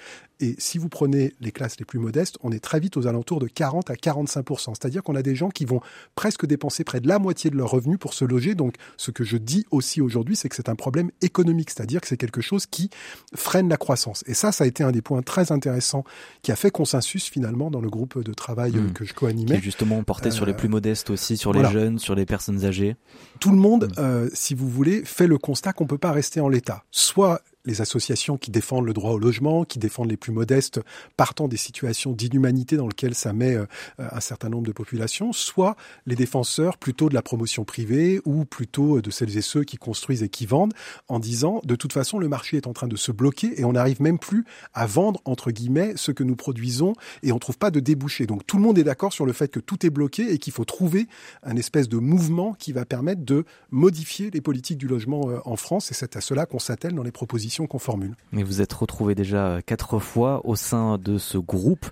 Et 0.41 0.55
si 0.59 0.79
vous 0.79 0.89
prenez 0.89 1.35
les 1.41 1.51
classes 1.51 1.79
les 1.79 1.85
plus 1.85 1.99
modestes, 1.99 2.37
on 2.43 2.53
est 2.53 2.61
très 2.61 2.79
vite 2.79 2.97
aux 2.97 3.07
alentours 3.07 3.41
de 3.41 3.47
40 3.47 3.91
à 3.91 3.97
45 3.97 4.47
C'est-à-dire 4.59 5.03
qu'on 5.03 5.17
a 5.17 5.23
des 5.23 5.35
gens 5.35 5.49
qui 5.49 5.65
vont 5.65 5.81
presque 6.15 6.47
dépenser 6.47 6.85
près 6.85 7.01
de 7.01 7.09
la 7.09 7.19
moitié 7.19 7.51
de 7.51 7.57
leurs 7.57 7.71
revenus 7.71 7.99
pour 7.99 8.13
se 8.13 8.25
loger. 8.25 8.55
Donc, 8.55 8.75
ce 8.97 9.11
que 9.11 9.25
je 9.25 9.39
dis 9.39 9.65
aussi 9.71 10.01
aujourd'hui, 10.01 10.37
c'est 10.37 10.49
que 10.49 10.57
c'est 10.57 10.69
un 10.69 10.75
problème 10.75 11.11
économique, 11.23 11.71
c'est-à-dire 11.71 12.01
que 12.01 12.09
c'est 12.09 12.19
quelque 12.19 12.43
chose 12.43 12.67
qui 12.67 12.91
freine 13.35 13.69
la 13.69 13.79
croissance. 13.79 14.25
Et 14.27 14.35
ça, 14.35 14.53
ça 14.53 14.65
a 14.65 14.67
été 14.67 14.85
un 14.85 14.93
des 14.93 15.03
points 15.03 15.23
très 15.23 15.53
intéressants 15.53 16.05
qui 16.43 16.53
a 16.53 16.57
fait 16.57 16.71
consensus 16.71 17.31
finalement 17.31 17.71
dans 17.71 17.81
le 17.81 17.89
groupe 17.89 18.23
de 18.23 18.35
travail 18.35 18.73
mmh. 18.73 18.93
que 18.93 19.05
je 19.05 19.15
co-animais. 19.15 19.57
Qui 19.57 19.63
justement 19.63 20.03
porté 20.03 20.29
euh, 20.29 20.33
sur 20.33 20.45
les 20.45 20.55
plus 20.55 20.69
modestes 20.69 21.11
aussi, 21.11 21.37
sur 21.37 21.53
les 21.53 21.61
voilà. 21.61 21.73
jeunes, 21.73 21.99
sur 21.99 22.15
les 22.15 22.27
personnes 22.27 22.65
âgées. 22.65 22.97
Tout 23.41 23.51
le 23.51 23.57
monde, 23.57 23.87
mmh. 23.87 24.01
euh, 24.01 24.29
si 24.35 24.55
vous 24.55 24.69
voulez, 24.69 25.03
fait 25.05 25.27
le 25.27 25.39
constat 25.39 25.73
qu'on 25.73 25.87
peut 25.87 25.99
pas 25.99 26.13
rester 26.13 26.41
en 26.41 26.49
l'état. 26.49 26.85
Soit 26.91 27.43
les 27.67 27.81
associations 27.81 28.39
qui 28.39 28.51
défendent 28.51 28.87
le 28.87 28.93
droit 28.93 29.11
au 29.11 29.19
logement, 29.19 29.65
qui 29.65 29.79
défendent 29.79 30.11
les 30.11 30.17
plus 30.17 30.26
modestes, 30.33 30.81
partant 31.17 31.49
des 31.49 31.57
situations 31.57 32.13
d'inhumanité 32.13 32.77
dans 32.77 32.89
lesquelles 32.89 33.15
ça 33.15 33.33
met 33.33 33.55
euh, 33.55 33.67
un 33.99 34.21
certain 34.21 34.49
nombre 34.49 34.67
de 34.67 34.73
populations, 34.73 35.33
soit 35.33 35.77
les 36.07 36.15
défenseurs 36.15 36.79
plutôt 36.79 37.09
de 37.09 37.15
la 37.15 37.23
promotion 37.23 37.65
privée 37.65 38.21
ou 38.25 38.45
plutôt 38.45 39.01
de 39.01 39.11
celles 39.11 39.37
et 39.37 39.43
ceux 39.43 39.65
qui 39.65 39.77
construisent 39.77 40.23
et 40.23 40.29
qui 40.29 40.47
vendent, 40.47 40.75
en 41.09 41.19
disant 41.19 41.61
de 41.65 41.77
toute 41.77 41.93
façon 41.93 42.19
le 42.19 42.29
marché 42.29 42.57
est 42.57 42.67
en 42.67 42.73
train 42.73 42.89
de 42.89 42.97
se 42.97 43.13
bloquer 43.13 43.61
et 43.61 43.65
on 43.65 43.73
n'arrive 43.73 44.01
même 44.01 44.19
plus 44.19 44.45
à 44.75 44.87
vendre 44.87 45.21
entre 45.25 45.51
guillemets 45.51 45.93
ce 45.97 46.13
que 46.13 46.23
nous 46.23 46.37
produisons 46.37 46.95
et 47.23 47.33
on 47.33 47.39
trouve 47.39 47.59
pas 47.59 47.71
de 47.71 47.81
débouché. 47.81 48.27
Donc 48.27 48.47
tout 48.47 48.57
le 48.57 48.63
monde 48.63 48.79
est 48.79 48.85
d'accord 48.85 49.13
sur 49.13 49.27
le 49.27 49.33
fait 49.33 49.49
que 49.49 49.61
tout 49.61 49.85
est 49.87 49.91
bloqué 49.91 50.33
et 50.33 50.39
qu'il 50.39 50.53
faut 50.53 50.65
trouver 50.65 51.07
un 51.43 51.57
espèce 51.57 51.89
de 51.89 51.99
mouvement 51.99 52.55
qui 52.55 52.73
va 52.73 52.85
permettre 52.85 53.25
de 53.25 53.45
modifier 53.71 54.31
les 54.31 54.41
politiques 54.41 54.79
du 54.79 54.89
logement 54.89 55.31
euh, 55.31 55.39
en 55.45 55.57
France 55.57 55.91
et 55.91 55.95
c'est 55.95 56.17
à 56.17 56.21
cela 56.21 56.47
qu'on 56.47 56.59
s'attelle 56.59 56.95
dans 56.95 57.03
les 57.03 57.13
propositions 57.13 57.67
qu'on 57.67 57.79
formule. 57.79 58.15
Mais 58.33 58.43
vous 58.43 58.61
êtes 58.61 58.73
retrouvé 58.73 59.15
déjà 59.15 59.61
quatre 59.65 59.99
fois 59.99 60.16
au 60.17 60.57
sein 60.57 60.99
de 60.99 61.19
ce 61.19 61.39
groupe. 61.39 61.87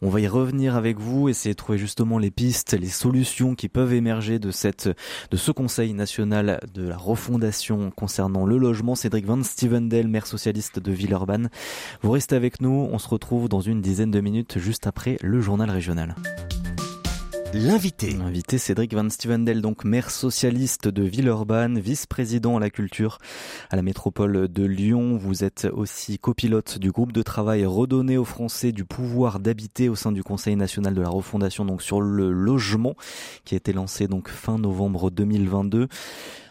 On 0.00 0.08
va 0.08 0.20
y 0.20 0.28
revenir 0.28 0.76
avec 0.76 0.98
vous, 0.98 1.28
essayer 1.28 1.54
de 1.54 1.56
trouver 1.56 1.78
justement 1.78 2.18
les 2.18 2.30
pistes, 2.30 2.72
les 2.72 2.88
solutions 2.88 3.54
qui 3.54 3.68
peuvent 3.68 3.92
émerger 3.92 4.38
de 4.38 4.50
cette, 4.50 4.88
de 5.30 5.36
ce 5.36 5.50
Conseil 5.50 5.92
national 5.92 6.60
de 6.72 6.86
la 6.86 6.96
refondation 6.96 7.90
concernant 7.90 8.46
le 8.46 8.58
logement. 8.58 8.94
Cédric 8.94 9.26
Van 9.26 9.42
Stevendel, 9.42 10.08
maire 10.08 10.26
socialiste 10.26 10.78
de 10.78 10.92
Villeurbanne. 10.92 11.50
Vous 12.02 12.12
restez 12.12 12.36
avec 12.36 12.60
nous. 12.60 12.88
On 12.90 12.98
se 12.98 13.08
retrouve 13.08 13.48
dans 13.48 13.60
une 13.60 13.80
dizaine 13.80 14.10
de 14.10 14.20
minutes 14.20 14.58
juste 14.58 14.86
après 14.86 15.18
le 15.22 15.40
journal 15.40 15.70
régional. 15.70 16.14
L'invité. 17.54 18.10
L'invité 18.10 18.58
Cédric 18.58 18.94
Van 18.94 19.08
Stevendel, 19.08 19.62
donc 19.62 19.84
maire 19.84 20.10
socialiste 20.10 20.88
de 20.88 21.04
Villeurbanne, 21.04 21.78
vice-président 21.78 22.56
à 22.56 22.60
la 22.60 22.68
culture 22.68 23.18
à 23.70 23.76
la 23.76 23.82
métropole 23.82 24.48
de 24.48 24.64
Lyon. 24.64 25.16
Vous 25.16 25.44
êtes 25.44 25.68
aussi 25.72 26.18
copilote 26.18 26.78
du 26.78 26.90
groupe 26.90 27.12
de 27.12 27.22
travail 27.22 27.64
redonné 27.64 28.18
aux 28.18 28.24
Français 28.24 28.72
du 28.72 28.84
pouvoir 28.84 29.38
d'habiter 29.38 29.88
au 29.88 29.94
sein 29.94 30.10
du 30.10 30.24
Conseil 30.24 30.56
national 30.56 30.94
de 30.94 31.00
la 31.00 31.08
refondation, 31.08 31.64
donc 31.64 31.80
sur 31.80 32.00
le 32.00 32.32
logement, 32.32 32.96
qui 33.44 33.54
a 33.54 33.58
été 33.58 33.72
lancé 33.72 34.08
donc 34.08 34.30
fin 34.30 34.58
novembre 34.58 35.12
2022 35.12 35.86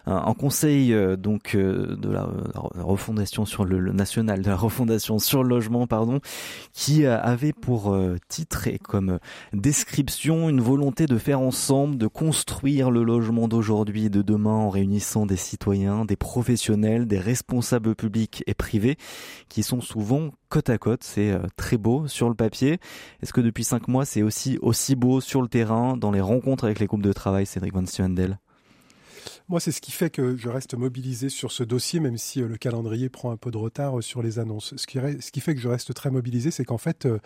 en 0.06 0.34
conseil 0.34 0.94
euh, 0.94 1.16
donc 1.16 1.56
euh, 1.56 1.96
de 1.96 2.10
la 2.10 2.28
refondation 2.76 3.46
sur 3.46 3.64
le, 3.64 3.80
le, 3.80 3.94
national 3.94 4.42
de 4.42 4.50
la 4.50 4.56
refondation 4.56 5.18
sur 5.20 5.44
le 5.44 5.50
logement 5.50 5.88
pardon 5.88 6.20
qui 6.74 7.06
avait 7.06 7.54
pour 7.54 7.94
euh, 7.94 8.18
titre 8.28 8.68
et 8.68 8.80
comme 8.80 9.20
description 9.54 10.50
une 10.50 10.60
volonté 10.60 11.06
de 11.06 11.18
faire 11.18 11.40
ensemble 11.40 11.98
de 11.98 12.08
construire 12.08 12.92
le 12.92 13.04
logement 13.04 13.48
d'aujourd'hui 13.48 14.06
et 14.06 14.10
de 14.10 14.22
demain 14.22 14.52
en 14.52 14.70
réunissant 14.70 15.26
des 15.26 15.38
citoyens 15.38 16.04
des 16.06 16.18
professionnels 16.18 17.08
des 17.08 17.20
responsables 17.20 17.96
publics 17.96 18.44
et 18.46 18.54
privés 18.54 18.98
qui 19.48 19.64
sont 19.64 19.82
souvent 19.82 20.32
côte 20.50 20.70
à 20.70 20.78
côte. 20.78 21.04
C'est 21.04 21.34
très 21.58 21.78
beau 21.78 22.08
sur 22.08 22.30
le 22.30 22.36
papier. 22.36 22.80
Est-ce 23.22 23.34
que 23.34 23.42
depuis 23.42 23.64
cinq 23.64 23.88
mois 23.88 24.06
c'est 24.06 24.22
aussi 24.22 24.60
aussi 24.62 24.96
beau 24.96 25.22
sur 25.22 25.42
le 25.42 25.48
terrain 25.48 25.98
dans 25.98 26.12
les 26.12 26.22
rencontres 26.22 26.66
avec 26.66 26.80
les 26.80 26.88
groupes 26.88 27.02
de 27.02 27.14
travail 27.14 27.46
Cédric 27.46 27.74
Van 27.74 27.86
Stevendel 27.86 28.38
moi, 29.50 29.60
c'est 29.60 29.72
ce 29.72 29.82
qui 29.82 29.92
fait 29.92 30.10
que 30.10 30.38
je 30.38 30.48
reste 30.48 30.74
mobilisé 30.76 31.28
sur 31.28 31.52
ce 31.52 31.64
dossier, 31.64 32.00
même 32.00 32.18
si 32.18 32.42
euh, 32.42 32.48
le 32.48 32.58
calendrier 32.58 33.10
prend 33.10 33.32
un 33.32 33.38
peu 33.38 33.52
de 33.52 33.58
retard 33.58 34.00
euh, 34.00 34.02
sur 34.02 34.24
les 34.24 34.40
annonces. 34.40 34.74
Ce 34.78 34.88
qui, 34.88 34.98
ce 34.98 35.32
qui 35.32 35.42
fait 35.42 35.54
que 35.54 35.60
je 35.60 35.68
reste 35.68 35.94
très 35.94 36.10
mobilisé, 36.10 36.50
c'est 36.50 36.64
qu'en 36.64 36.78
fait, 36.78 37.06
euh, 37.06 37.20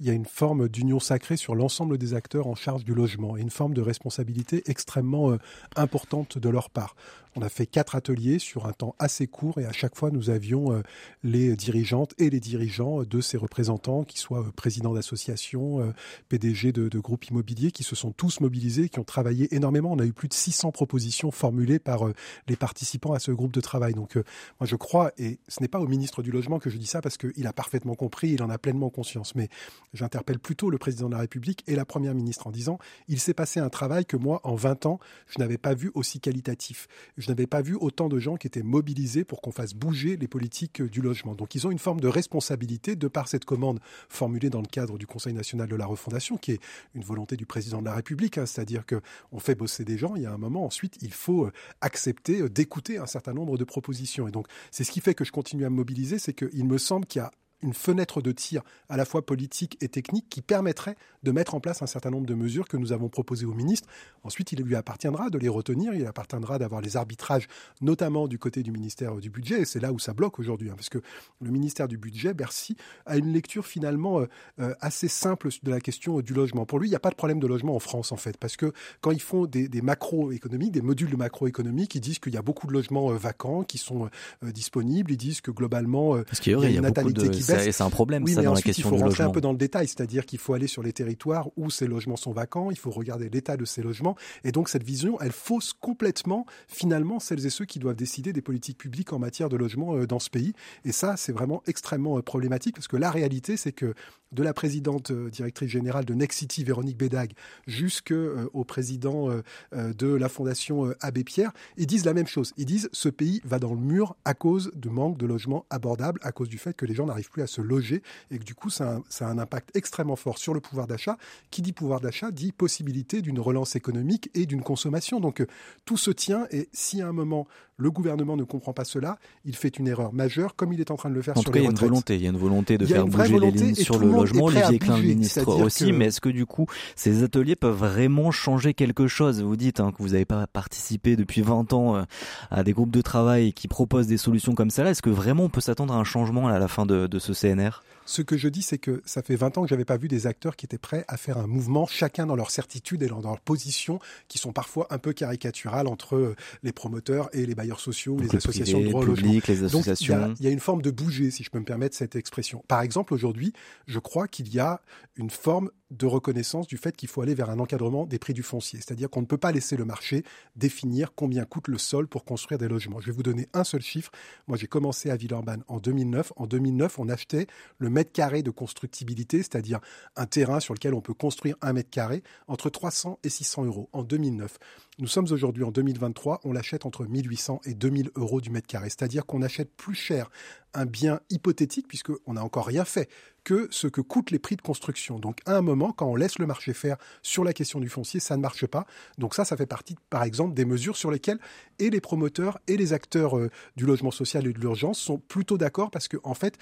il 0.00 0.06
y 0.06 0.10
a 0.10 0.14
une 0.14 0.24
forme 0.24 0.68
d'union 0.68 0.98
sacrée 0.98 1.36
sur 1.36 1.54
l'ensemble 1.54 1.98
des 1.98 2.14
acteurs 2.14 2.46
en 2.46 2.54
charge 2.54 2.84
du 2.84 2.94
logement 2.94 3.36
et 3.36 3.42
une 3.42 3.50
forme 3.50 3.74
de 3.74 3.82
responsabilité 3.82 4.62
extrêmement 4.66 5.36
importante 5.76 6.38
de 6.38 6.48
leur 6.48 6.70
part. 6.70 6.94
On 7.36 7.42
a 7.42 7.48
fait 7.48 7.66
quatre 7.66 7.94
ateliers 7.94 8.38
sur 8.38 8.66
un 8.66 8.72
temps 8.72 8.94
assez 8.98 9.26
court 9.26 9.58
et 9.58 9.64
à 9.64 9.72
chaque 9.72 9.96
fois 9.96 10.10
nous 10.10 10.30
avions 10.30 10.72
euh, 10.72 10.82
les 11.22 11.56
dirigeantes 11.56 12.14
et 12.18 12.30
les 12.30 12.40
dirigeants 12.40 13.02
de 13.02 13.20
ces 13.20 13.36
représentants, 13.36 14.04
qui 14.04 14.18
soient 14.18 14.40
euh, 14.40 14.52
présidents 14.52 14.94
d'associations, 14.94 15.80
euh, 15.80 15.92
PDG 16.28 16.72
de, 16.72 16.88
de, 16.88 16.98
groupes 16.98 17.26
immobiliers, 17.26 17.70
qui 17.70 17.82
se 17.82 17.94
sont 17.94 18.12
tous 18.12 18.40
mobilisés, 18.40 18.88
qui 18.88 18.98
ont 18.98 19.04
travaillé 19.04 19.54
énormément. 19.54 19.92
On 19.92 19.98
a 19.98 20.06
eu 20.06 20.12
plus 20.12 20.28
de 20.28 20.34
600 20.34 20.72
propositions 20.72 21.30
formulées 21.30 21.78
par 21.78 22.00
les 22.46 22.56
participants 22.56 23.12
à 23.12 23.18
ce 23.18 23.30
groupe 23.30 23.52
de 23.52 23.60
travail. 23.60 23.94
Donc 23.94 24.16
moi 24.16 24.66
je 24.66 24.76
crois, 24.76 25.12
et 25.18 25.38
ce 25.48 25.60
n'est 25.60 25.68
pas 25.68 25.80
au 25.80 25.86
ministre 25.86 26.22
du 26.22 26.30
Logement 26.30 26.58
que 26.58 26.70
je 26.70 26.76
dis 26.76 26.86
ça 26.86 27.00
parce 27.00 27.16
qu'il 27.16 27.46
a 27.46 27.52
parfaitement 27.52 27.94
compris, 27.94 28.30
il 28.30 28.42
en 28.42 28.50
a 28.50 28.58
pleinement 28.58 28.90
conscience, 28.90 29.34
mais 29.34 29.48
j'interpelle 29.92 30.38
plutôt 30.38 30.70
le 30.70 30.78
président 30.78 31.08
de 31.08 31.14
la 31.14 31.20
République 31.20 31.62
et 31.66 31.76
la 31.76 31.84
première 31.84 32.14
ministre 32.14 32.46
en 32.46 32.50
disant 32.50 32.78
il 33.08 33.20
s'est 33.20 33.34
passé 33.34 33.60
un 33.60 33.68
travail 33.68 34.06
que 34.06 34.16
moi, 34.16 34.40
en 34.44 34.54
20 34.54 34.86
ans, 34.86 34.98
je 35.26 35.38
n'avais 35.38 35.58
pas 35.58 35.74
vu 35.74 35.90
aussi 35.94 36.20
qualitatif. 36.20 36.88
Je 37.18 37.28
n'avais 37.28 37.46
pas 37.46 37.60
vu 37.60 37.76
autant 37.78 38.08
de 38.08 38.18
gens 38.18 38.36
qui 38.36 38.46
étaient 38.46 38.62
mobilisés 38.62 39.24
pour 39.24 39.42
qu'on 39.42 39.52
fasse 39.52 39.74
bouger 39.74 40.16
les 40.16 40.28
politiques 40.28 40.82
du 40.82 41.02
logement. 41.02 41.34
Donc 41.34 41.54
ils 41.54 41.66
ont 41.66 41.70
une 41.70 41.78
forme 41.78 42.00
de 42.00 42.08
responsabilité 42.08 42.96
de 42.96 43.08
par 43.08 43.28
cette 43.28 43.44
commande 43.44 43.80
formulée 44.08 44.50
dans 44.50 44.60
le 44.60 44.66
cadre 44.66 44.98
du 44.98 45.06
Conseil 45.06 45.34
national 45.34 45.68
de 45.68 45.76
la 45.76 45.86
refondation, 45.86 46.36
qui 46.36 46.52
est 46.52 46.60
une 46.94 47.02
volonté 47.02 47.36
du 47.36 47.44
président 47.44 47.80
de 47.80 47.86
la 47.86 47.94
République, 47.94 48.38
hein. 48.38 48.46
c'est-à-dire 48.46 48.86
que 48.86 49.00
on 49.32 49.38
fait 49.38 49.54
bosser 49.54 49.84
des 49.84 49.98
gens, 49.98 50.14
il 50.14 50.22
y 50.22 50.26
a 50.26 50.32
un 50.32 50.38
moment, 50.38 50.64
ensuite, 50.64 50.96
il 51.02 51.12
faut 51.12 51.46
euh, 51.46 51.52
accepter 51.80 52.40
euh, 52.40 52.48
d'écouter 52.48 52.98
un 52.98 53.06
certain 53.06 53.32
nombre 53.32 53.58
de 53.58 53.64
propositions. 53.64 54.28
Et 54.28 54.30
donc, 54.30 54.46
c'est 54.70 54.84
ce 54.84 54.90
qui 54.90 55.00
fait 55.00 55.14
que 55.14 55.24
je 55.24 55.32
continue 55.32 55.64
à 55.64 55.70
me 55.70 55.76
mobiliser, 55.76 56.18
c'est 56.18 56.34
qu'il 56.34 56.64
me 56.64 56.78
semble 56.78 57.06
qu'il 57.06 57.20
y 57.20 57.24
a 57.24 57.30
une 57.62 57.74
fenêtre 57.74 58.22
de 58.22 58.32
tir 58.32 58.62
à 58.88 58.96
la 58.96 59.04
fois 59.04 59.24
politique 59.24 59.76
et 59.80 59.88
technique 59.88 60.26
qui 60.28 60.42
permettrait 60.42 60.96
de 61.22 61.32
mettre 61.32 61.54
en 61.54 61.60
place 61.60 61.82
un 61.82 61.86
certain 61.86 62.10
nombre 62.10 62.26
de 62.26 62.34
mesures 62.34 62.68
que 62.68 62.76
nous 62.76 62.92
avons 62.92 63.08
proposées 63.08 63.46
au 63.46 63.54
ministre. 63.54 63.88
Ensuite, 64.22 64.52
il 64.52 64.62
lui 64.62 64.76
appartiendra 64.76 65.30
de 65.30 65.38
les 65.38 65.48
retenir, 65.48 65.94
il 65.94 66.06
appartiendra 66.06 66.58
d'avoir 66.58 66.80
les 66.80 66.96
arbitrages, 66.96 67.48
notamment 67.80 68.28
du 68.28 68.38
côté 68.38 68.62
du 68.62 68.70
ministère 68.70 69.16
du 69.16 69.30
Budget, 69.30 69.62
et 69.62 69.64
c'est 69.64 69.80
là 69.80 69.92
où 69.92 69.98
ça 69.98 70.12
bloque 70.12 70.38
aujourd'hui, 70.38 70.70
hein, 70.70 70.74
parce 70.76 70.88
que 70.88 70.98
le 71.40 71.50
ministère 71.50 71.88
du 71.88 71.98
Budget, 71.98 72.34
Bercy, 72.34 72.76
a 73.06 73.16
une 73.16 73.32
lecture 73.32 73.66
finalement 73.66 74.20
euh, 74.20 74.26
euh, 74.60 74.74
assez 74.80 75.08
simple 75.08 75.48
de 75.62 75.70
la 75.70 75.80
question 75.80 76.20
du 76.20 76.34
logement. 76.34 76.66
Pour 76.66 76.78
lui, 76.78 76.88
il 76.88 76.90
n'y 76.90 76.96
a 76.96 77.00
pas 77.00 77.10
de 77.10 77.16
problème 77.16 77.40
de 77.40 77.46
logement 77.46 77.74
en 77.74 77.80
France, 77.80 78.12
en 78.12 78.16
fait, 78.16 78.36
parce 78.36 78.56
que 78.56 78.72
quand 79.00 79.10
ils 79.10 79.22
font 79.22 79.46
des, 79.46 79.68
des 79.68 79.82
macroéconomiques, 79.82 80.72
des 80.72 80.82
modules 80.82 81.10
de 81.10 81.16
macroéconomique, 81.16 81.94
ils 81.94 82.00
disent 82.00 82.18
qu'il 82.18 82.34
y 82.34 82.38
a 82.38 82.42
beaucoup 82.42 82.66
de 82.66 82.72
logements 82.72 83.10
euh, 83.10 83.16
vacants 83.16 83.64
qui 83.64 83.78
sont 83.78 84.10
disponibles, 84.42 85.12
ils 85.12 85.16
disent 85.16 85.40
que 85.40 85.50
globalement, 85.50 86.16
il 86.46 86.52
y 86.52 86.54
a 86.54 86.68
une 86.68 86.80
natalité 86.80 87.30
qui 87.30 87.42
c'est 87.56 87.82
un 87.82 87.90
problème 87.90 88.24
oui, 88.24 88.32
ça 88.32 88.40
mais 88.40 88.46
dans 88.46 88.52
ensuite, 88.52 88.66
la 88.66 88.68
question 88.70 88.88
il 88.88 88.90
faut 88.90 88.96
rentrer 88.96 89.08
logement. 89.08 89.28
un 89.28 89.32
peu 89.32 89.40
dans 89.40 89.52
le 89.52 89.58
détail, 89.58 89.88
c'est-à-dire 89.88 90.26
qu'il 90.26 90.38
faut 90.38 90.54
aller 90.54 90.66
sur 90.66 90.82
les 90.82 90.92
territoires 90.92 91.48
où 91.56 91.70
ces 91.70 91.86
logements 91.86 92.16
sont 92.16 92.32
vacants, 92.32 92.70
il 92.70 92.78
faut 92.78 92.90
regarder 92.90 93.28
l'état 93.28 93.56
de 93.56 93.64
ces 93.64 93.82
logements, 93.82 94.16
et 94.44 94.52
donc 94.52 94.68
cette 94.68 94.84
vision, 94.84 95.18
elle 95.20 95.32
fausse 95.32 95.72
complètement 95.72 96.46
finalement 96.66 97.20
celles 97.20 97.44
et 97.46 97.50
ceux 97.50 97.64
qui 97.64 97.78
doivent 97.78 97.96
décider 97.96 98.32
des 98.32 98.42
politiques 98.42 98.78
publiques 98.78 99.12
en 99.12 99.18
matière 99.18 99.48
de 99.48 99.56
logement 99.56 99.96
euh, 99.96 100.06
dans 100.06 100.18
ce 100.18 100.30
pays. 100.30 100.52
Et 100.84 100.92
ça, 100.92 101.16
c'est 101.16 101.32
vraiment 101.32 101.62
extrêmement 101.66 102.18
euh, 102.18 102.22
problématique 102.22 102.74
parce 102.74 102.88
que 102.88 102.96
la 102.96 103.10
réalité, 103.10 103.56
c'est 103.56 103.72
que 103.72 103.94
de 104.32 104.42
la 104.42 104.52
présidente 104.52 105.10
euh, 105.10 105.30
directrice 105.30 105.70
générale 105.70 106.04
de 106.04 106.14
Nexity, 106.14 106.64
Véronique 106.64 106.98
Bédag, 106.98 107.32
jusqu'au 107.66 108.64
président 108.64 109.28
de 109.72 110.06
la 110.06 110.28
fondation 110.28 110.92
Abbé 111.00 111.24
Pierre, 111.24 111.52
ils 111.76 111.86
disent 111.86 112.04
la 112.04 112.14
même 112.14 112.26
chose. 112.26 112.52
Ils 112.56 112.66
disent 112.66 112.88
ce 112.92 113.08
pays 113.08 113.40
va 113.44 113.58
dans 113.58 113.72
le 113.72 113.80
mur 113.80 114.16
à 114.24 114.34
cause 114.34 114.70
de 114.74 114.88
manque 114.88 115.18
de 115.18 115.26
logements 115.26 115.66
abordables, 115.70 116.20
à 116.22 116.32
cause 116.32 116.48
du 116.48 116.58
fait 116.58 116.74
que 116.74 116.84
les 116.84 116.94
gens 116.94 117.06
n'arrivent 117.06 117.30
plus 117.30 117.37
à 117.42 117.46
se 117.46 117.60
loger 117.60 118.02
et 118.30 118.38
que 118.38 118.44
du 118.44 118.54
coup, 118.54 118.70
ça 118.70 118.90
a, 118.90 118.94
un, 118.94 119.04
ça 119.08 119.28
a 119.28 119.30
un 119.30 119.38
impact 119.38 119.70
extrêmement 119.76 120.16
fort 120.16 120.38
sur 120.38 120.54
le 120.54 120.60
pouvoir 120.60 120.86
d'achat. 120.86 121.16
Qui 121.50 121.62
dit 121.62 121.72
pouvoir 121.72 122.00
d'achat 122.00 122.30
dit 122.30 122.52
possibilité 122.52 123.22
d'une 123.22 123.40
relance 123.40 123.76
économique 123.76 124.30
et 124.34 124.46
d'une 124.46 124.62
consommation. 124.62 125.20
Donc 125.20 125.44
tout 125.84 125.96
se 125.96 126.10
tient 126.10 126.46
et 126.50 126.68
si 126.72 127.00
à 127.00 127.08
un 127.08 127.12
moment 127.12 127.46
le 127.78 127.90
gouvernement 127.92 128.36
ne 128.36 128.42
comprend 128.44 128.72
pas 128.72 128.84
cela, 128.84 129.18
il 129.44 129.54
fait 129.56 129.78
une 129.78 129.86
erreur 129.88 130.12
majeure 130.12 130.56
comme 130.56 130.72
il 130.72 130.80
est 130.80 130.90
en 130.90 130.96
train 130.96 131.08
de 131.10 131.14
le 131.14 131.22
faire 131.22 131.36
en 131.38 131.40
sur 131.40 131.46
tout 131.46 131.52
cas, 131.52 131.60
il 131.60 131.64
y 131.64 131.66
a 131.66 131.70
une 131.70 131.76
volonté, 131.76 132.14
il 132.16 132.22
y 132.22 132.26
a 132.26 132.30
une 132.30 132.36
volonté 132.36 132.76
de 132.76 132.84
faire 132.86 133.06
bouger 133.06 133.38
les 133.38 133.50
lignes 133.52 133.74
sur 133.76 133.98
le 133.98 134.06
le 134.06 134.12
logement. 134.12 134.44
Olivier 134.46 134.78
Klein, 134.80 134.96
le 134.96 135.02
bouger, 135.02 135.14
ministre 135.14 135.48
aussi, 135.62 135.86
que- 135.90 135.92
mais 135.96 136.06
est-ce 136.06 136.20
que 136.20 136.28
du 136.28 136.44
coup, 136.44 136.66
ces 136.96 137.22
ateliers 137.22 137.54
peuvent 137.56 137.76
vraiment 137.78 138.30
changer 138.32 138.74
quelque 138.74 139.06
chose? 139.06 139.40
Vous 139.42 139.56
dites 139.56 139.78
hein, 139.80 139.92
que 139.96 140.02
vous 140.02 140.10
n'avez 140.10 140.24
pas 140.24 140.46
participé 140.48 141.14
depuis 141.16 141.40
20 141.40 141.72
ans 141.72 141.96
euh, 141.96 142.02
à 142.50 142.64
des 142.64 142.72
groupes 142.72 142.90
de 142.90 143.00
travail 143.00 143.52
qui 143.52 143.68
proposent 143.68 144.08
des 144.08 144.18
solutions 144.18 144.54
comme 144.54 144.70
ça. 144.70 144.84
Est-ce 144.90 145.02
que 145.02 145.10
vraiment 145.10 145.44
on 145.44 145.48
peut 145.48 145.60
s'attendre 145.60 145.94
à 145.94 145.96
un 145.98 146.04
changement 146.04 146.48
à 146.48 146.58
la 146.58 146.68
fin 146.68 146.84
de, 146.84 147.06
de 147.06 147.18
ce 147.20 147.32
CNR 147.32 147.82
Ce 148.08 148.22
que 148.22 148.38
je 148.38 148.48
dis, 148.48 148.62
c'est 148.62 148.78
que 148.78 149.02
ça 149.04 149.20
fait 149.20 149.36
20 149.36 149.58
ans 149.58 149.62
que 149.62 149.68
j'avais 149.68 149.84
pas 149.84 149.98
vu 149.98 150.08
des 150.08 150.26
acteurs 150.26 150.56
qui 150.56 150.64
étaient 150.64 150.78
prêts 150.78 151.04
à 151.08 151.18
faire 151.18 151.36
un 151.36 151.46
mouvement, 151.46 151.86
chacun 151.86 152.24
dans 152.24 152.36
leur 152.36 152.50
certitude 152.50 153.02
et 153.02 153.06
dans 153.06 153.20
leur 153.20 153.38
position, 153.38 154.00
qui 154.28 154.38
sont 154.38 154.54
parfois 154.54 154.86
un 154.88 154.96
peu 154.96 155.12
caricaturales 155.12 155.86
entre 155.86 156.16
euh, 156.16 156.36
les 156.62 156.72
promoteurs 156.72 157.28
et 157.34 157.44
les 157.44 157.54
bailleurs 157.54 157.80
sociaux, 157.80 158.16
Donc 158.16 158.22
les 158.22 158.32
le 158.32 158.38
associations 158.38 158.78
privé, 158.78 158.86
de 158.86 158.90
droit 158.90 159.02
au 159.02 159.06
logement. 159.06 159.30
les 159.30 159.38
Donc, 159.38 159.44
il 159.44 159.90
y, 159.90 159.90
associations 159.90 160.34
y 160.40 160.46
a 160.46 160.50
une 160.50 160.58
forme 160.58 160.80
de 160.80 160.90
bouger, 160.90 161.30
si 161.30 161.44
je 161.44 161.50
peux 161.50 161.58
me 161.58 161.66
permettre 161.66 161.94
cette 161.94 162.16
expression. 162.16 162.64
Par 162.66 162.80
exemple, 162.80 163.12
aujourd'hui, 163.12 163.52
je 163.86 163.98
crois 163.98 164.26
qu'il 164.26 164.48
y 164.54 164.58
a 164.58 164.80
une 165.16 165.28
forme 165.28 165.70
de 165.90 166.06
reconnaissance 166.06 166.66
du 166.66 166.76
fait 166.76 166.96
qu'il 166.96 167.08
faut 167.08 167.22
aller 167.22 167.34
vers 167.34 167.50
un 167.50 167.58
encadrement 167.58 168.06
des 168.06 168.18
prix 168.18 168.34
du 168.34 168.42
foncier. 168.42 168.78
C'est-à-dire 168.78 169.08
qu'on 169.08 169.22
ne 169.22 169.26
peut 169.26 169.38
pas 169.38 169.52
laisser 169.52 169.76
le 169.76 169.84
marché 169.84 170.22
définir 170.54 171.14
combien 171.14 171.44
coûte 171.44 171.68
le 171.68 171.78
sol 171.78 172.08
pour 172.08 172.24
construire 172.24 172.58
des 172.58 172.68
logements. 172.68 173.00
Je 173.00 173.06
vais 173.06 173.12
vous 173.12 173.22
donner 173.22 173.48
un 173.54 173.64
seul 173.64 173.80
chiffre. 173.80 174.10
Moi, 174.48 174.58
j'ai 174.58 174.66
commencé 174.66 175.10
à 175.10 175.16
Villeurbanne 175.16 175.64
en 175.66 175.78
2009. 175.78 176.32
En 176.36 176.46
2009, 176.46 176.98
on 176.98 177.08
achetait 177.08 177.46
le 177.78 177.88
mètre 177.98 178.12
carré 178.12 178.42
de 178.42 178.50
constructibilité, 178.50 179.38
c'est-à-dire 179.38 179.80
un 180.14 180.26
terrain 180.26 180.60
sur 180.60 180.72
lequel 180.72 180.94
on 180.94 181.00
peut 181.00 181.14
construire 181.14 181.56
un 181.62 181.72
mètre 181.72 181.90
carré, 181.90 182.22
entre 182.46 182.70
300 182.70 183.18
et 183.24 183.28
600 183.28 183.64
euros 183.64 183.88
en 183.92 184.04
2009. 184.04 184.58
Nous 185.00 185.06
sommes 185.06 185.28
aujourd'hui 185.30 185.62
en 185.62 185.70
2023, 185.70 186.40
on 186.42 186.52
l'achète 186.52 186.84
entre 186.84 187.06
1800 187.06 187.60
et 187.66 187.74
2000 187.74 188.10
euros 188.16 188.40
du 188.40 188.50
mètre 188.50 188.66
carré. 188.66 188.88
C'est-à-dire 188.88 189.26
qu'on 189.26 189.42
achète 189.42 189.70
plus 189.76 189.94
cher 189.94 190.28
un 190.74 190.86
bien 190.86 191.20
hypothétique, 191.30 191.86
puisqu'on 191.86 192.32
n'a 192.32 192.42
encore 192.42 192.66
rien 192.66 192.84
fait, 192.84 193.08
que 193.44 193.68
ce 193.70 193.86
que 193.86 194.00
coûtent 194.00 194.32
les 194.32 194.40
prix 194.40 194.56
de 194.56 194.60
construction. 194.60 195.20
Donc 195.20 195.38
à 195.46 195.56
un 195.56 195.62
moment, 195.62 195.92
quand 195.92 196.06
on 196.06 196.16
laisse 196.16 196.40
le 196.40 196.46
marché 196.46 196.74
faire 196.74 196.96
sur 197.22 197.44
la 197.44 197.52
question 197.52 197.78
du 197.78 197.88
foncier, 197.88 198.18
ça 198.18 198.36
ne 198.36 198.42
marche 198.42 198.66
pas. 198.66 198.86
Donc 199.18 199.34
ça, 199.34 199.44
ça 199.44 199.56
fait 199.56 199.66
partie, 199.66 199.94
par 200.10 200.24
exemple, 200.24 200.54
des 200.54 200.64
mesures 200.64 200.96
sur 200.96 201.12
lesquelles 201.12 201.38
et 201.78 201.90
les 201.90 202.00
promoteurs 202.00 202.58
et 202.66 202.76
les 202.76 202.92
acteurs 202.92 203.38
euh, 203.38 203.50
du 203.76 203.86
logement 203.86 204.10
social 204.10 204.46
et 204.48 204.52
de 204.52 204.58
l'urgence 204.58 204.98
sont 204.98 205.18
plutôt 205.18 205.58
d'accord, 205.58 205.92
parce 205.92 206.08
que 206.08 206.16
en 206.24 206.34
fait, 206.34 206.58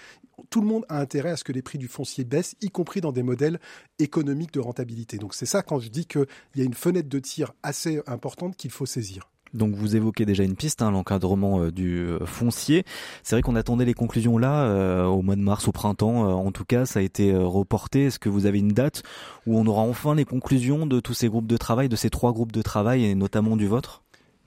tout 0.51 0.61
le 0.61 0.67
monde 0.67 0.85
a 0.91 1.01
intérêt 1.01 1.31
à 1.31 1.37
ce 1.37 1.45
que 1.45 1.53
les 1.53 1.63
prix 1.63 1.79
du 1.79 1.89
foncier 1.89 2.25
baissent, 2.25 2.55
y 2.61 2.69
compris 2.69 3.01
dans 3.01 3.13
des 3.13 3.23
modèles 3.23 3.59
économiques 3.99 4.53
de 4.53 4.61
rentabilité. 4.61 5.17
Donc 5.17 5.35
c'est 5.35 5.47
ça 5.47 5.63
quand 5.63 5.81
je 5.81 5.89
dis 5.89 6.05
qu'il 6.05 6.27
y 6.55 6.61
a 6.61 6.65
une 6.65 6.75
fenêtre 6.75 7.09
de 7.09 7.19
tir 7.19 7.55
assez 7.63 8.03
importante 8.07 8.26
qu'il 8.57 8.71
faut 8.71 8.87
saisir. 8.87 9.29
Donc 9.55 9.75
vous 9.75 9.97
évoquez 9.97 10.25
déjà 10.27 10.45
une 10.45 10.57
piste, 10.57 10.83
hein, 10.83 10.91
l'encadrement 10.91 11.63
euh, 11.63 11.73
du 11.73 11.99
euh, 11.99 12.25
foncier. 12.27 12.85
C'est 13.23 13.37
vrai 13.37 13.43
qu'on 13.43 13.57
attendait 13.57 13.85
les 13.85 13.95
conclusions 13.95 14.39
là 14.39 14.65
euh, 14.65 15.05
au 15.05 15.23
mois 15.23 15.37
de 15.37 15.41
mars, 15.41 15.67
au 15.69 15.73
printemps. 15.73 16.27
En 16.27 16.53
tout 16.53 16.65
cas, 16.65 16.85
ça 16.85 17.01
a 17.01 17.03
été 17.03 17.35
reporté. 17.35 18.07
Est-ce 18.07 18.19
que 18.19 18.29
vous 18.29 18.47
avez 18.47 18.59
une 18.59 18.73
date 18.73 19.03
où 19.47 19.59
on 19.59 19.67
aura 19.67 19.83
enfin 19.83 20.15
les 20.15 20.25
conclusions 20.25 20.87
de 20.87 21.01
tous 21.01 21.15
ces 21.15 21.29
groupes 21.29 21.47
de 21.47 21.57
travail, 21.57 21.89
de 21.89 21.97
ces 21.97 22.11
trois 22.11 22.33
groupes 22.33 22.53
de 22.53 22.63
travail 22.63 23.05
et 23.05 23.15
notamment 23.15 23.57
du 23.57 23.67
vôtre? 23.67 24.03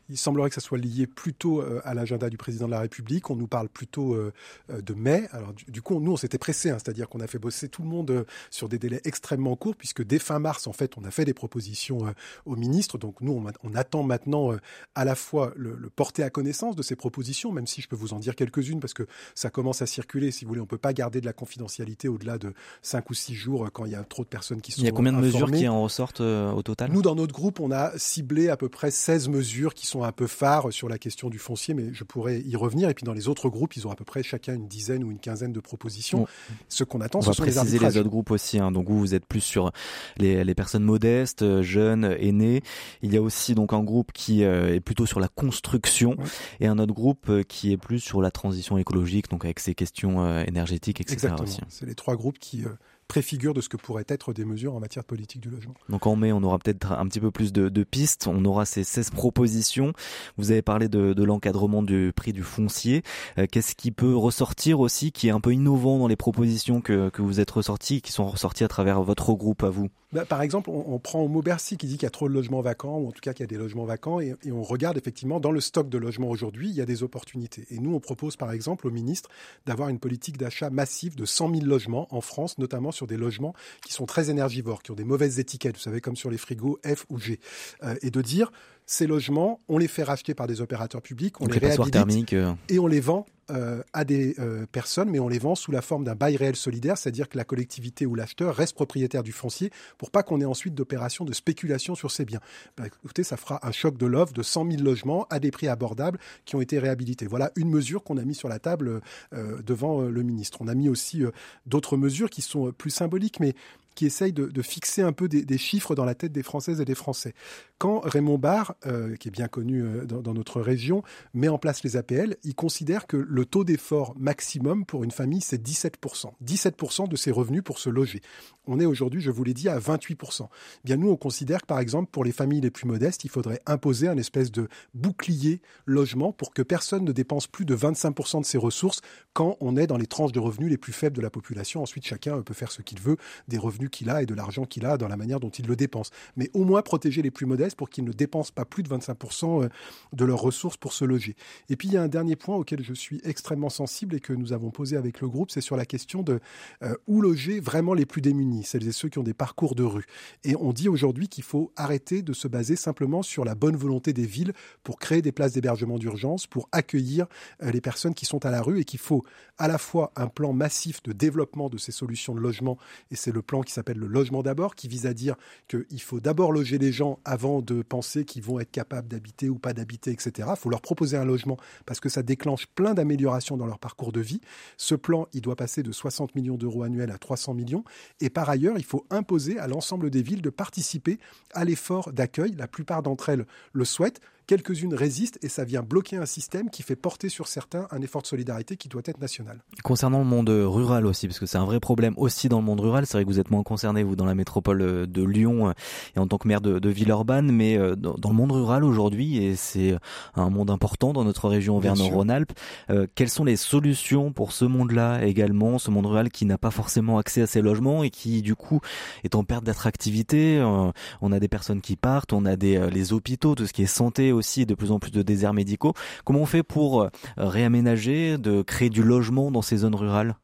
Il 0.10 0.18
semblerait 0.18 0.50
que 0.50 0.56
ça 0.56 0.62
soit 0.62 0.78
lié 0.78 1.08
plutôt 1.08 1.62
euh, 1.62 1.82
à 1.84 1.94
l'agenda 1.94 2.30
du 2.30 2.38
président 2.38 2.66
de 2.66 2.72
la 2.72 2.80
République. 2.80 3.30
On 3.30 3.36
nous 3.36 3.48
parle 3.48 3.70
plutôt 3.70 4.14
euh, 4.14 4.34
euh, 4.70 4.82
de 4.82 4.94
mai. 4.94 5.28
Alors 5.32 5.54
du, 5.54 5.82
coup, 5.82 6.00
nous, 6.00 6.14
on 6.14 6.18
s'était 6.18 6.38
pressé, 6.38 6.70
hein, 6.70 6.78
c'est-à-dire 6.80 7.10
qu'on 7.10 7.20
a 7.20 7.28
fait 7.28 7.40
bosser 7.40 7.70
tout 7.70 7.84
le 7.84 7.88
monde 7.90 8.26
sur 8.50 8.70
des 8.70 8.80
délais 8.80 9.02
extrêmement 9.04 9.56
courts, 9.56 9.76
puisque 9.76 10.04
dès 10.04 10.20
fin 10.20 10.40
mars, 10.40 10.68
en 10.68 10.74
fait, 10.74 10.98
on 10.98 11.04
a 11.04 11.12
fait 11.12 11.26
des 11.26 11.34
propositions 11.34 12.00
au 12.46 12.56
ministre. 12.56 12.98
Donc 12.98 13.22
nous, 13.22 13.34
on, 13.34 13.46
on 13.64 13.76
attend 13.76 14.04
maintenant 14.04 14.52
à 14.96 15.06
la 15.06 15.16
fois 15.16 15.54
le, 15.56 15.76
le, 15.76 15.90
porter 15.90 16.24
à 16.24 16.30
connaissance 16.30 16.76
de 16.76 16.82
ces 16.82 16.96
propositions, 16.96 17.52
même 17.52 17.68
si 17.68 17.82
je 17.82 17.88
peux 17.88 17.96
vous 17.96 18.14
en 18.14 18.20
dire 18.20 18.36
quelques-unes, 18.36 18.80
parce 18.80 18.94
que 18.94 19.06
ça 19.36 19.50
commence 19.50 19.82
à 19.82 19.86
circuler. 19.86 20.32
Si 20.32 20.46
vous 20.46 20.50
voulez, 20.50 20.62
on 20.62 20.66
peut 20.66 20.78
pas 20.78 20.94
garder 20.94 21.22
de 21.22 21.26
la 21.26 21.34
confidentialité 21.34 22.08
au-delà 22.08 22.38
de 22.38 22.54
cinq 22.82 23.10
ou 23.10 23.14
six 23.14 23.36
jours 23.36 23.68
quand 23.72 23.86
il 23.86 23.92
y 23.92 23.96
a 23.96 24.04
trop 24.04 24.24
de 24.24 24.30
personnes 24.30 24.62
qui 24.62 24.72
sont 24.72 24.82
Il 24.82 24.86
y 24.86 24.88
a 24.88 24.92
combien 24.92 25.12
de 25.12 25.18
informées. 25.18 25.42
mesures 25.44 25.60
qui 25.60 25.68
en 25.68 25.84
ressortent 25.84 26.22
euh, 26.22 26.52
au 26.52 26.64
total? 26.64 26.92
Nous, 26.92 27.02
dans 27.02 27.16
notre 27.16 27.34
groupe, 27.34 27.60
on 27.60 27.72
a 27.72 27.98
ciblé 27.98 28.50
à 28.50 28.58
peu 28.58 28.70
près 28.70 28.92
16 28.92 29.30
mesures 29.30 29.74
qui 29.74 29.86
sont 29.86 29.99
un 30.08 30.12
peu 30.12 30.28
phares 30.28 30.72
sur 30.72 30.90
la 30.90 30.98
question 30.98 31.30
du 31.30 31.40
foncier, 31.40 31.74
mais 31.74 31.94
je 31.94 32.04
pourrais 32.04 32.40
y 32.42 32.56
revenir. 32.56 32.90
Et 32.90 32.94
puis 32.94 33.04
dans 33.06 33.14
les 33.14 33.28
autres 33.28 33.50
groupes, 33.50 33.76
ils 33.76 33.88
ont 33.88 33.92
à 33.92 33.96
peu 33.96 34.06
près 34.06 34.24
chacun 34.24 34.54
une 34.56 34.68
dizaine 34.68 35.04
ou 35.04 35.12
une 35.12 35.20
quinzaine 35.20 35.54
de 35.54 35.60
propositions. 35.60 36.20
Bon. 36.20 36.28
Ce 36.68 36.84
qu'on 36.84 37.02
attend, 37.02 37.20
On 37.20 37.22
ce 37.22 37.28
va 37.28 37.34
sont 37.34 37.44
les 37.44 37.58
arbitrages. 37.58 37.94
les 37.94 38.00
autres 38.00 38.10
groupes 38.10 38.32
aussi. 38.32 38.60
Hein. 38.60 38.72
Donc 38.72 38.88
vous, 38.90 39.00
vous 39.00 39.16
êtes 39.16 39.26
plus 39.26 39.42
sur 39.42 39.72
les, 40.18 40.44
les 40.44 40.56
personnes 40.56 40.84
modestes, 40.84 41.42
euh, 41.42 41.62
jeunes, 41.62 42.16
aînés. 42.20 42.62
Il 43.02 43.14
y 43.14 43.18
a 43.18 43.22
aussi 43.22 43.56
donc 43.56 43.74
un 43.74 43.84
groupe 43.84 44.12
qui 44.12 44.44
euh, 44.44 44.74
est 44.76 44.80
plutôt 44.80 45.06
sur 45.06 45.20
la 45.20 45.28
construction 45.28 46.12
Ouais. 46.18 46.26
et 46.62 46.68
un 46.68 46.80
autre 46.80 46.94
groupe 46.94 47.30
euh, 47.30 47.44
qui 47.44 47.72
est 47.72 47.78
plus 47.78 48.00
sur 48.00 48.22
la 48.22 48.32
transition 48.32 48.78
écologique, 48.78 49.30
donc 49.30 49.46
avec 49.46 49.60
ces 49.60 49.76
questions 49.76 50.40
énergétiques, 50.44 51.02
etc. 51.02 51.14
Exactement. 51.14 51.68
C'est 51.70 51.86
les 51.86 51.96
trois 51.96 52.16
groupes 52.16 52.40
qui 52.40 52.64
préfigurent 53.10 53.56
de 53.56 53.60
ce 53.60 53.68
que 53.68 53.76
pourraient 53.76 54.06
être 54.08 54.32
des 54.32 54.46
mesures 54.46 54.76
en 54.76 54.80
matière 54.80 55.04
de 55.04 55.08
politique 55.08 55.42
du 55.42 55.50
logement. 55.50 55.74
Donc 55.90 56.08
en 56.08 56.16
mai, 56.16 56.32
on 56.32 56.42
aura 56.44 56.60
peut-être 56.60 56.94
un 56.94 57.06
petit 57.08 57.20
peu 57.20 57.32
plus 57.32 57.52
de, 57.52 57.84
pistes. 57.84 58.28
On 58.28 58.46
aura 58.46 58.66
ces 58.66 58.84
16 58.84 59.10
propositions. 59.10 59.94
Vous 60.38 60.52
avez 60.52 60.62
parlé 60.62 60.88
de, 60.88 61.24
l'encadrement 61.24 61.84
du 61.84 62.14
prix 62.16 62.32
du 62.32 62.44
foncier. 62.44 63.04
Euh, 63.38 63.48
Qu'est-ce 63.52 63.76
qui 63.76 63.92
peut 63.92 64.16
ressortir 64.16 64.80
aussi, 64.80 65.12
qui 65.12 65.28
est 65.28 65.32
un 65.32 65.42
peu 65.42 65.54
innovant 65.54 65.98
dans 65.98 66.08
les 66.08 66.16
propositions 66.16 66.82
que, 66.82 67.10
que 67.10 67.22
vous 67.22 67.40
êtes 67.40 67.52
ressortis, 67.52 68.02
qui 68.02 68.12
sont 68.12 68.28
ressorties 68.28 68.64
à 68.64 68.68
travers 68.68 69.02
votre 69.02 69.34
groupe 69.34 69.64
à 69.64 69.70
vous? 69.70 69.90
Bah, 70.12 70.26
par 70.26 70.42
exemple, 70.42 70.70
on, 70.70 70.94
on 70.94 71.00
prend 71.00 71.22
au 71.22 71.28
mot 71.28 71.42
Bercy 71.42 71.78
qui 71.78 71.88
dit 71.88 71.94
qu'il 71.94 72.04
y 72.04 72.08
a 72.08 72.12
trop 72.12 72.28
de 72.28 72.34
logements 72.34 72.62
vacants, 72.62 72.98
ou 72.98 73.08
en 73.08 73.12
tout 73.12 73.22
cas 73.22 73.34
qu'il 73.34 73.44
y 73.44 73.44
a 73.44 73.48
des 73.48 73.58
logements 73.58 73.86
vacants, 73.86 74.20
et, 74.20 74.36
et 74.44 74.52
on 74.52 74.64
regarde 74.64 74.98
effectivement 74.98 75.40
dans 75.40 75.52
le 75.52 75.62
stock 75.62 75.90
de 75.90 75.98
logements 75.98 76.30
aujourd'hui, 76.30 76.70
il 76.70 76.76
y 76.76 76.82
a 76.82 76.86
des 76.86 77.04
opportunités. 77.04 77.66
Et 77.70 77.80
nous, 77.80 77.94
on 77.94 78.00
propose 78.00 78.36
par 78.36 78.52
exemple 78.52 78.88
au 78.88 78.92
ministre 78.92 79.30
d'avoir 79.66 79.90
une 79.90 80.00
politique 80.00 80.38
d'achat 80.38 80.70
massive 80.70 81.16
de 81.16 81.26
100 81.26 81.54
000 81.56 81.66
logements 81.66 82.08
en 82.12 82.22
France, 82.22 82.58
notamment 82.58 82.92
sur 82.92 83.08
des 83.08 83.18
logements 83.18 83.54
qui 83.86 83.94
sont 83.94 84.06
très 84.06 84.30
énergivores, 84.30 84.82
qui 84.82 84.92
ont 84.92 84.96
des 84.96 85.04
mauvaises 85.04 85.40
étiquettes, 85.40 85.76
vous 85.76 85.82
savez, 85.82 86.02
comme 86.02 86.16
sur 86.16 86.32
les 86.32 86.38
frigos 86.38 86.80
F 86.86 87.06
ou 87.10 87.20
G, 87.20 87.40
Euh, 87.84 87.96
et 88.02 88.12
de 88.12 88.22
dire 88.22 88.52
Ces 88.86 89.08
logements, 89.08 89.62
on 89.68 89.78
les 89.78 89.88
fait 89.88 90.04
racheter 90.04 90.34
par 90.34 90.48
des 90.48 90.62
opérateurs 90.62 91.02
publics, 91.02 91.40
on 91.42 91.46
Donc 91.46 91.54
les 91.54 91.68
réhabilite 91.68 92.34
euh, 92.34 92.54
et 92.70 92.80
on 92.80 92.88
les 92.88 93.00
vend 93.00 93.26
euh, 93.52 93.82
à 93.94 94.06
des 94.06 94.36
euh, 94.40 94.66
personnes, 94.72 95.10
mais 95.10 95.20
on 95.20 95.28
les 95.28 95.40
vend 95.40 95.56
sous 95.56 95.72
la 95.72 95.82
forme 95.82 96.04
d'un 96.04 96.16
bail 96.16 96.38
réel 96.38 96.56
solidaire, 96.56 96.98
c'est-à-dire 96.98 97.28
que 97.30 97.38
la 97.38 97.44
collectivité 97.44 98.06
ou 98.06 98.16
l'acheteur 98.16 98.56
reste 98.56 98.76
propriétaire 98.76 99.24
du 99.24 99.32
foncier 99.32 99.72
pour 99.98 100.12
pas 100.12 100.24
qu'on 100.24 100.40
ait 100.42 100.46
ensuite 100.46 100.76
d'opérations 100.76 101.26
de 101.26 101.34
spéculation 101.34 101.96
sur 101.96 102.12
ces 102.12 102.26
biens. 102.26 102.42
Bah, 102.78 102.86
écoutez, 102.86 103.24
ça 103.24 103.38
fera 103.38 103.66
un 103.68 103.72
choc 103.72 103.98
de 103.98 104.06
l'offre 104.06 104.34
de 104.34 104.44
100 104.44 104.72
000 104.72 104.84
logements 104.84 105.26
à 105.30 105.40
des 105.40 105.52
prix 105.52 105.68
abordables 105.68 106.20
qui 106.46 106.56
ont 106.56 106.62
été 106.62 106.80
réhabilités. 106.80 107.28
Voilà 107.28 107.52
une 107.56 107.70
mesure 107.70 108.04
qu'on 108.04 108.18
a 108.18 108.24
mis 108.24 108.36
sur 108.36 108.50
la 108.50 108.60
table 108.60 109.02
euh, 109.34 109.62
devant 109.64 110.02
le 110.02 110.24
ministre. 110.24 110.60
On 110.62 110.68
a 110.68 110.76
mis 110.76 110.90
aussi 110.90 111.24
d'autres 111.66 111.98
mesures 111.98 112.30
qui 112.30 112.42
sont 112.42 112.72
plus 112.72 112.92
symboliques, 112.92 113.40
mais 113.40 113.54
qui 113.96 114.06
essayent 114.06 114.32
de, 114.32 114.62
fixer 114.62 115.02
un 115.02 115.12
peu 115.12 115.28
des, 115.28 115.58
chiffres 115.58 115.94
dans 115.94 116.06
la 116.06 116.16
tête 116.16 116.32
des 116.32 116.44
Françaises 116.44 116.80
et 116.80 116.86
des 116.86 116.96
Français. 116.96 117.34
Quand 117.80 118.00
Raymond 118.00 118.38
Barre, 118.38 118.76
qui 119.20 119.28
est 119.28 119.32
bien 119.32 119.50
connu 119.50 119.84
dans, 120.06 120.22
dans 120.22 120.34
notre 120.34 120.62
région, 120.62 121.04
met 121.34 121.50
en 121.50 121.58
place 121.58 121.84
les 121.84 121.98
APL, 121.98 122.38
il 122.44 122.56
considère 122.56 123.08
que 123.08 123.18
le 123.18 123.39
taux 123.44 123.64
d'effort 123.64 124.16
maximum 124.18 124.86
pour 124.86 125.04
une 125.04 125.12
famille, 125.12 125.42
c'est 125.42 125.62
17%. 125.62 126.32
17% 126.46 127.08
de 127.08 127.16
ses 127.16 127.32
revenus 127.32 127.64
pour 127.64 127.80
se 127.80 127.90
loger. 127.90 128.22
On 128.68 128.80
est 128.80 128.86
aujourd'hui, 128.86 129.20
je 129.22 129.32
vous 129.32 129.44
l'ai 129.44 129.54
dit, 129.54 129.68
à 129.68 129.80
28%. 129.80 130.48
Bien, 130.84 130.98
nous, 130.98 131.10
on 131.10 131.16
considère 131.16 131.62
que, 131.62 131.66
par 131.66 131.80
exemple, 131.80 132.12
pour 132.12 132.24
les 132.24 132.32
familles 132.32 132.62
les 132.62 132.70
plus 132.70 132.88
modestes, 132.88 133.24
il 133.24 133.30
faudrait 133.30 133.62
imposer 133.66 134.08
un 134.08 134.18
espèce 134.18 134.52
de 134.52 134.68
bouclier 134.94 135.62
logement 135.86 136.32
pour 136.32 136.54
que 136.54 136.62
personne 136.62 137.04
ne 137.04 137.12
dépense 137.12 137.48
plus 137.48 137.66
de 137.66 137.76
25% 137.76 138.42
de 138.42 138.46
ses 138.46 138.60
ressources 138.60 139.02
quand 139.34 139.58
on 139.60 139.76
est 139.76 139.88
dans 139.88 139.98
les 139.98 140.06
tranches 140.06 140.32
de 140.32 140.40
revenus 140.40 140.70
les 140.70 140.78
plus 140.78 140.94
faibles 140.94 141.16
de 141.16 141.22
la 141.22 141.30
population. 141.32 141.82
Ensuite, 141.82 142.06
chacun 142.06 142.42
peut 142.42 142.54
faire 142.54 142.72
ce 142.72 142.82
qu'il 142.82 143.00
veut 143.00 143.18
des 143.48 143.58
revenus 143.58 143.90
qu'il 143.90 144.10
a 144.10 144.22
et 144.22 144.26
de 144.26 144.36
l'argent 144.36 144.66
qu'il 144.66 144.86
a 144.86 144.98
dans 144.98 145.08
la 145.08 145.18
manière 145.18 145.40
dont 145.40 145.50
il 145.50 145.66
le 145.66 145.76
dépense. 145.76 146.12
Mais 146.36 146.52
au 146.54 146.64
moins 146.64 146.82
protéger 146.82 147.22
les 147.22 147.32
plus 147.32 147.46
modestes 147.46 147.76
pour 147.76 147.90
qu'ils 147.90 148.04
ne 148.04 148.12
dépensent 148.12 148.52
pas 148.54 148.66
plus 148.66 148.84
de 148.84 148.90
25% 148.90 149.64
euh, 149.64 149.70
de 150.14 150.26
leurs 150.26 150.42
ressources 150.42 150.78
pour 150.78 150.94
se 150.94 151.06
loger. 151.06 151.36
Et 151.70 151.76
puis, 151.76 151.88
il 151.88 151.94
y 151.96 151.98
a 151.98 152.04
un 152.04 152.08
dernier 152.08 152.36
point 152.36 152.56
auquel 152.56 152.84
je 152.84 152.94
suis 152.94 153.20
extrêmement 153.30 153.70
sensible 153.70 154.16
et 154.16 154.20
que 154.20 154.34
nous 154.34 154.54
avons 154.54 154.72
posé 154.72 154.98
avec 154.98 155.22
le 155.22 155.30
groupe, 155.30 155.52
c'est 155.52 155.62
sur 155.62 155.78
la 155.78 155.86
question 155.86 156.24
de 156.24 156.40
euh, 156.84 156.96
où 157.08 157.22
loger 157.22 157.60
vraiment 157.60 157.94
les 157.94 158.06
plus 158.06 158.22
démunis, 158.22 158.64
celles 158.64 158.88
et 158.88 158.92
ceux 158.92 159.10
qui 159.10 159.20
ont 159.20 159.24
des 159.24 159.34
parcours 159.34 159.76
de 159.76 159.84
rue. 159.84 160.06
Et 160.44 160.56
on 160.56 160.74
dit 160.74 160.90
aujourd'hui 160.90 161.28
qu'il 161.28 161.44
faut 161.44 161.72
arrêter 161.76 162.22
de 162.22 162.34
se 162.34 162.48
baser 162.48 162.76
simplement 162.76 163.22
sur 163.22 163.46
la 163.46 163.56
bonne 163.56 163.76
volonté 163.76 164.14
des 164.14 164.26
villes 164.26 164.54
pour 164.84 165.00
créer 165.00 165.22
des 165.22 165.32
places 165.32 165.54
d'hébergement 165.54 165.98
d'urgence, 165.98 166.48
pour 166.48 166.68
accueillir 166.72 167.28
euh, 167.64 167.72
les 167.72 167.82
personnes 167.82 168.14
qui 168.14 168.26
sont 168.26 168.46
à 168.46 168.52
la 168.52 168.62
rue 168.62 168.80
et 168.80 168.84
qu'il 168.84 169.00
faut 169.00 169.24
à 169.58 169.68
la 169.68 169.78
fois 169.78 170.12
un 170.16 170.28
plan 170.28 170.54
massif 170.54 171.04
de 171.04 171.12
développement 171.12 171.70
de 171.70 171.78
ces 171.78 171.92
solutions 171.92 172.34
de 172.34 172.40
logement, 172.40 172.78
et 173.12 173.16
c'est 173.16 173.32
le 173.32 173.42
plan 173.42 173.62
qui 173.62 173.74
s'appelle 173.74 173.98
le 173.98 174.08
logement 174.08 174.42
d'abord, 174.42 174.76
qui 174.76 174.88
vise 174.88 175.06
à 175.06 175.14
dire 175.14 175.36
qu'il 175.68 176.02
faut 176.02 176.20
d'abord 176.20 176.52
loger 176.52 176.78
les 176.78 176.92
gens 176.92 177.20
avant 177.26 177.62
de 177.62 177.82
penser 177.82 178.26
qu'ils 178.26 178.44
vont 178.44 178.60
être 178.60 178.72
capables 178.72 179.08
d'habiter 179.08 179.50
ou 179.50 179.60
pas 179.60 179.74
d'habiter, 179.74 180.12
etc. 180.12 180.50
Il 180.52 180.60
faut 180.60 180.70
leur 180.70 180.82
proposer 180.82 181.18
un 181.18 181.26
logement 181.26 181.58
parce 181.86 182.00
que 182.00 182.10
ça 182.10 182.24
déclenche 182.24 182.68
plein 182.68 182.94
d'améliorations 182.94 183.09
dans 183.58 183.66
leur 183.66 183.80
parcours 183.80 184.12
de 184.12 184.20
vie. 184.20 184.42
Ce 184.78 184.96
plan, 184.96 185.28
il 185.34 185.42
doit 185.42 185.56
passer 185.56 185.84
de 185.84 185.92
60 185.92 186.36
millions 186.36 186.56
d'euros 186.56 186.84
annuels 186.84 187.12
à 187.12 187.18
300 187.18 187.54
millions. 187.54 187.84
Et 188.22 188.30
par 188.30 188.50
ailleurs, 188.50 188.78
il 188.78 188.84
faut 188.84 189.06
imposer 189.10 189.60
à 189.60 189.68
l'ensemble 189.68 190.10
des 190.10 190.22
villes 190.22 190.42
de 190.42 190.50
participer 190.50 191.20
à 191.54 191.66
l'effort 191.66 192.12
d'accueil. 192.12 192.54
La 192.58 192.68
plupart 192.68 193.04
d'entre 193.04 193.30
elles 193.30 193.46
le 193.74 193.86
souhaitent. 193.86 194.22
Quelques-unes 194.50 194.96
résistent 194.96 195.38
et 195.44 195.48
ça 195.48 195.64
vient 195.64 195.84
bloquer 195.84 196.18
un 196.18 196.26
système 196.26 196.72
qui 196.72 196.82
fait 196.82 196.96
porter 196.96 197.30
sur 197.30 197.48
certains 197.48 197.88
un 197.92 198.02
effort 198.02 198.24
de 198.24 198.28
solidarité 198.28 198.78
qui 198.78 198.90
doit 198.90 199.04
être 199.06 199.22
national. 199.22 199.64
Concernant 199.84 200.18
le 200.18 200.26
monde 200.26 200.50
rural 200.50 201.06
aussi, 201.06 201.28
parce 201.28 201.38
que 201.38 201.46
c'est 201.46 201.60
un 201.60 201.66
vrai 201.66 201.80
problème 201.80 202.16
aussi 202.18 202.50
dans 202.50 202.58
le 202.58 202.66
monde 202.66 202.80
rural. 202.80 203.06
C'est 203.06 203.14
vrai 203.18 203.26
que 203.26 203.30
vous 203.30 203.40
êtes 203.40 203.52
moins 203.52 203.62
concerné, 203.62 204.02
vous, 204.02 204.16
dans 204.16 204.26
la 204.26 204.34
métropole 204.34 204.82
euh, 204.82 205.06
de 205.06 205.24
Lyon 205.24 205.70
euh, 205.70 205.74
et 206.16 206.20
en 206.20 206.26
tant 206.26 206.40
que 206.40 206.48
maire 206.48 206.62
de, 206.62 206.80
de 206.80 206.90
Villeurbanne, 206.90 207.52
mais 207.52 207.78
euh, 207.78 207.96
dans, 207.96 208.16
dans 208.16 208.30
le 208.30 208.36
monde 208.36 208.52
rural 208.52 208.84
aujourd'hui, 208.84 209.38
et 209.38 209.56
c'est 209.56 209.96
un 210.34 210.50
monde 210.50 210.72
important 210.72 211.14
dans 211.14 211.24
notre 211.24 211.48
région. 211.48 211.78
Auvergne-Rhône-Alpes, 211.78 212.54
euh, 212.90 213.06
quelles 213.14 213.30
sont 213.30 213.44
les 213.44 213.56
solutions 213.56 214.32
pour 214.32 214.52
ce 214.52 214.66
monde-là 214.66 215.26
également, 215.26 215.78
ce 215.78 215.92
monde 215.92 216.08
rural 216.08 216.32
qui 216.32 216.46
n'a 216.46 216.58
pas 216.58 216.72
forcément 216.72 217.20
accès 217.20 217.44
à 217.44 217.46
ces 217.46 217.62
logements 217.62 218.04
et 218.04 218.10
qui, 218.10 218.42
du 218.42 218.56
coup, 218.56 218.80
est 219.24 219.36
en 219.36 219.44
perte 219.44 219.64
d'attractivité 219.64 220.58
Euh, 220.58 220.92
On 221.22 221.32
a 221.32 221.40
des 221.40 221.48
personnes 221.48 221.82
qui 221.82 221.96
partent, 221.96 222.34
on 222.34 222.46
a 222.46 222.56
des, 222.56 222.78
euh, 222.78 222.90
les 222.90 223.14
hôpitaux, 223.14 223.54
tout 223.54 223.68
ce 223.68 223.74
qui 223.74 223.84
est 223.84 223.86
santé 223.86 224.39
aussi, 224.40 224.66
de 224.66 224.74
plus 224.74 224.92
en 224.92 225.00
plus 225.00 225.12
de 225.12 225.22
déserts 225.22 225.54
médicaux. 225.54 225.94
Comment 226.26 226.40
on 226.42 226.46
fait 226.46 226.64
pour 226.64 227.04
euh, 227.04 227.10
réaménager, 227.38 228.38
de 228.38 228.62
créer 228.62 228.90
du 228.90 229.04
logement 229.04 229.52
dans 229.52 229.62
ces 229.62 229.78
zones 229.78 229.96
rurales? 229.96 230.36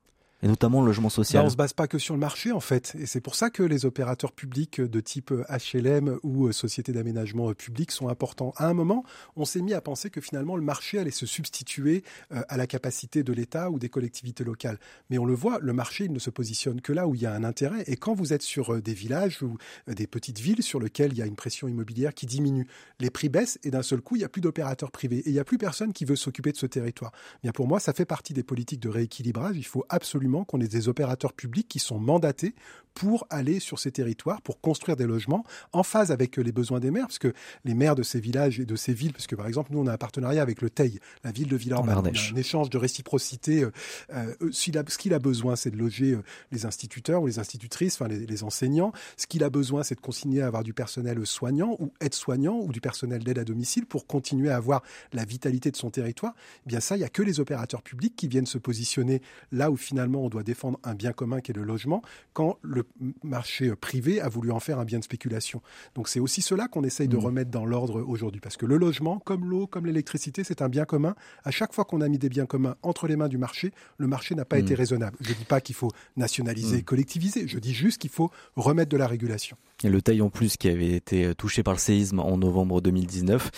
Et 0.43 0.47
notamment 0.47 0.81
le 0.81 0.87
logement 0.87 1.05
Là, 1.05 1.09
social 1.09 1.45
on 1.45 1.49
se 1.49 1.55
base 1.55 1.73
pas 1.73 1.87
que 1.87 1.97
sur 1.97 2.13
le 2.13 2.19
marché 2.19 2.51
en 2.51 2.59
fait, 2.59 2.95
et 2.99 3.05
c'est 3.05 3.21
pour 3.21 3.35
ça 3.35 3.49
que 3.49 3.63
les 3.63 3.85
opérateurs 3.85 4.31
publics 4.31 4.81
de 4.81 4.99
type 4.99 5.31
HLM 5.49 6.19
ou 6.23 6.47
euh, 6.47 6.51
société 6.51 6.91
d'aménagement 6.91 7.49
euh, 7.49 7.53
public 7.53 7.91
sont 7.91 8.09
importants. 8.09 8.53
À 8.57 8.67
un 8.67 8.73
moment, 8.73 9.03
on 9.35 9.45
s'est 9.45 9.61
mis 9.61 9.73
à 9.73 9.81
penser 9.81 10.09
que 10.09 10.21
finalement 10.21 10.55
le 10.55 10.61
marché 10.61 10.99
allait 10.99 11.11
se 11.11 11.25
substituer 11.25 12.03
euh, 12.33 12.41
à 12.49 12.57
la 12.57 12.67
capacité 12.67 13.23
de 13.23 13.33
l'État 13.33 13.69
ou 13.69 13.79
des 13.79 13.89
collectivités 13.89 14.43
locales. 14.43 14.79
Mais 15.09 15.17
on 15.17 15.25
le 15.25 15.33
voit, 15.33 15.59
le 15.61 15.73
marché 15.73 16.05
il 16.05 16.11
ne 16.11 16.19
se 16.19 16.29
positionne 16.29 16.81
que 16.81 16.91
là 16.91 17.07
où 17.07 17.15
il 17.15 17.21
y 17.21 17.25
a 17.25 17.33
un 17.33 17.43
intérêt. 17.43 17.83
Et 17.87 17.95
quand 17.95 18.13
vous 18.13 18.33
êtes 18.33 18.41
sur 18.41 18.81
des 18.81 18.93
villages 18.93 19.41
ou 19.41 19.57
des 19.87 20.07
petites 20.07 20.39
villes 20.39 20.63
sur 20.63 20.79
lesquelles 20.79 21.13
il 21.13 21.17
y 21.17 21.21
a 21.21 21.25
une 21.25 21.35
pression 21.35 21.67
immobilière 21.67 22.13
qui 22.13 22.25
diminue, 22.25 22.67
les 22.99 23.09
prix 23.09 23.29
baissent 23.29 23.59
et 23.63 23.71
d'un 23.71 23.83
seul 23.83 24.01
coup 24.01 24.15
il 24.15 24.19
n'y 24.19 24.25
a 24.25 24.29
plus 24.29 24.41
d'opérateurs 24.41 24.91
privés 24.91 25.19
et 25.19 25.29
il 25.29 25.33
n'y 25.33 25.39
a 25.39 25.45
plus 25.45 25.57
personne 25.57 25.93
qui 25.93 26.05
veut 26.05 26.15
s'occuper 26.15 26.51
de 26.51 26.57
ce 26.57 26.65
territoire. 26.65 27.11
Bien 27.43 27.51
pour 27.51 27.67
moi, 27.67 27.79
ça 27.79 27.93
fait 27.93 28.05
partie 28.05 28.33
des 28.33 28.43
politiques 28.43 28.81
de 28.81 28.89
rééquilibrage. 28.89 29.55
Il 29.57 29.65
faut 29.65 29.85
absolument 29.89 30.24
qu'on 30.45 30.59
ait 30.61 30.67
des 30.67 30.87
opérateurs 30.89 31.33
publics 31.33 31.67
qui 31.67 31.79
sont 31.79 31.99
mandatés 31.99 32.55
pour 32.93 33.27
aller 33.29 33.59
sur 33.59 33.77
ces 33.77 33.91
territoires, 33.91 34.41
pour 34.41 34.61
construire 34.61 34.95
des 34.95 35.05
logements 35.05 35.43
en 35.73 35.83
phase 35.83 36.11
avec 36.11 36.39
euh, 36.39 36.41
les 36.43 36.53
besoins 36.53 36.79
des 36.79 36.91
maires, 36.91 37.07
parce 37.07 37.19
que 37.19 37.33
les 37.65 37.73
maires 37.73 37.93
de 37.95 38.03
ces 38.03 38.21
villages 38.21 38.61
et 38.61 38.65
de 38.65 38.75
ces 38.77 38.93
villes, 38.93 39.11
parce 39.11 39.27
que 39.27 39.35
par 39.35 39.47
exemple 39.47 39.73
nous 39.73 39.79
on 39.79 39.87
a 39.87 39.91
un 39.91 39.97
partenariat 39.97 40.41
avec 40.41 40.61
le 40.61 40.69
TEI, 40.69 40.99
la 41.25 41.33
ville 41.33 41.49
de 41.49 41.57
Villeurbanne, 41.57 41.89
un 42.33 42.37
échange 42.37 42.69
de 42.69 42.77
réciprocité. 42.77 43.63
euh, 43.63 43.71
euh, 44.13 44.33
a- 44.49 44.83
ce 44.89 44.97
qu'il 44.97 45.13
a 45.13 45.19
besoin, 45.19 45.57
c'est 45.57 45.71
de 45.71 45.77
loger 45.77 46.13
euh, 46.13 46.21
les 46.53 46.65
instituteurs 46.65 47.21
ou 47.21 47.27
les 47.27 47.37
institutrices, 47.37 47.95
enfin 47.95 48.07
les, 48.07 48.25
les 48.25 48.43
enseignants. 48.43 48.93
Ce 49.17 49.27
qu'il 49.27 49.43
a 49.43 49.49
besoin, 49.49 49.83
c'est 49.83 49.95
de 49.95 49.99
continuer 49.99 50.41
à 50.41 50.47
avoir 50.47 50.63
du 50.63 50.73
personnel 50.73 51.19
soignant 51.25 51.75
ou 51.79 51.91
aide-soignant 51.99 52.59
ou 52.61 52.71
du 52.71 52.79
personnel 52.79 53.25
d'aide 53.25 53.39
à 53.39 53.43
domicile 53.43 53.85
pour 53.85 54.07
continuer 54.07 54.51
à 54.51 54.55
avoir 54.55 54.81
la 55.11 55.25
vitalité 55.25 55.69
de 55.69 55.75
son 55.75 55.89
territoire. 55.89 56.33
Eh 56.65 56.69
bien 56.69 56.79
ça, 56.79 56.95
il 56.95 57.01
y 57.01 57.03
a 57.03 57.09
que 57.09 57.21
les 57.23 57.41
opérateurs 57.41 57.81
publics 57.81 58.15
qui 58.15 58.29
viennent 58.29 58.45
se 58.45 58.57
positionner 58.57 59.21
là 59.51 59.69
où 59.69 59.75
finalement 59.75 60.14
on 60.21 60.29
doit 60.29 60.43
défendre 60.43 60.79
un 60.83 60.93
bien 60.95 61.11
commun 61.13 61.41
qui 61.41 61.51
est 61.51 61.55
le 61.55 61.63
logement, 61.63 62.01
quand 62.33 62.57
le 62.61 62.83
marché 63.23 63.69
euh, 63.69 63.75
privé 63.75 64.21
a 64.21 64.29
voulu 64.29 64.51
en 64.51 64.59
faire 64.59 64.79
un 64.79 64.85
bien 64.85 64.99
de 64.99 65.03
spéculation. 65.03 65.61
Donc 65.95 66.07
c'est 66.09 66.19
aussi 66.19 66.41
cela 66.41 66.67
qu'on 66.67 66.83
essaye 66.83 67.07
de 67.07 67.17
Mhm. 67.17 67.23
remettre 67.25 67.51
dans 67.51 67.65
l'ordre 67.65 68.01
aujourd'hui, 68.01 68.41
parce 68.41 68.57
que 68.57 68.65
le 68.65 68.77
logement, 68.77 69.19
comme 69.19 69.45
l'eau, 69.49 69.67
comme 69.67 69.85
l'électricité, 69.85 70.43
c'est 70.43 70.61
un 70.61 70.69
bien 70.69 70.85
commun. 70.85 71.15
À 71.43 71.51
chaque 71.51 71.73
fois 71.73 71.85
qu'on 71.85 72.01
a 72.01 72.07
mis 72.09 72.17
des 72.17 72.29
biens 72.29 72.45
communs 72.45 72.75
entre 72.83 73.07
les 73.07 73.15
mains 73.15 73.27
du 73.29 73.37
marché, 73.37 73.71
le 73.97 74.07
marché 74.07 74.35
n'a 74.35 74.45
pas 74.45 74.57
Mhm. 74.57 74.61
été 74.63 74.75
raisonnable. 74.75 75.17
Je 75.21 75.29
ne 75.31 75.35
dis 75.35 75.45
pas 75.45 75.61
qu'il 75.61 75.75
faut 75.75 75.91
nationaliser, 76.17 76.77
Mhm. 76.77 76.83
collectiviser, 76.83 77.47
je 77.47 77.59
dis 77.59 77.73
juste 77.73 77.99
qu'il 78.01 78.09
faut 78.09 78.31
remettre 78.55 78.89
de 78.91 78.97
la 78.97 79.07
régulation. 79.07 79.57
Et 79.83 79.89
le 79.89 80.01
taille 80.01 80.21
en 80.21 80.29
plus 80.29 80.55
qui 80.57 80.69
avait 80.69 80.93
été 80.93 81.35
touché 81.35 81.61
par 81.61 81.73
le 81.73 81.79
séisme 81.79 82.19
en 82.19 82.37
novembre 82.37 82.79
2019 82.81 83.51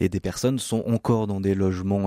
et 0.00 0.08
des 0.08 0.20
personnes 0.20 0.58
sont 0.58 0.84
encore 0.86 1.26
dans 1.26 1.40
des 1.40 1.54
logements 1.54 2.04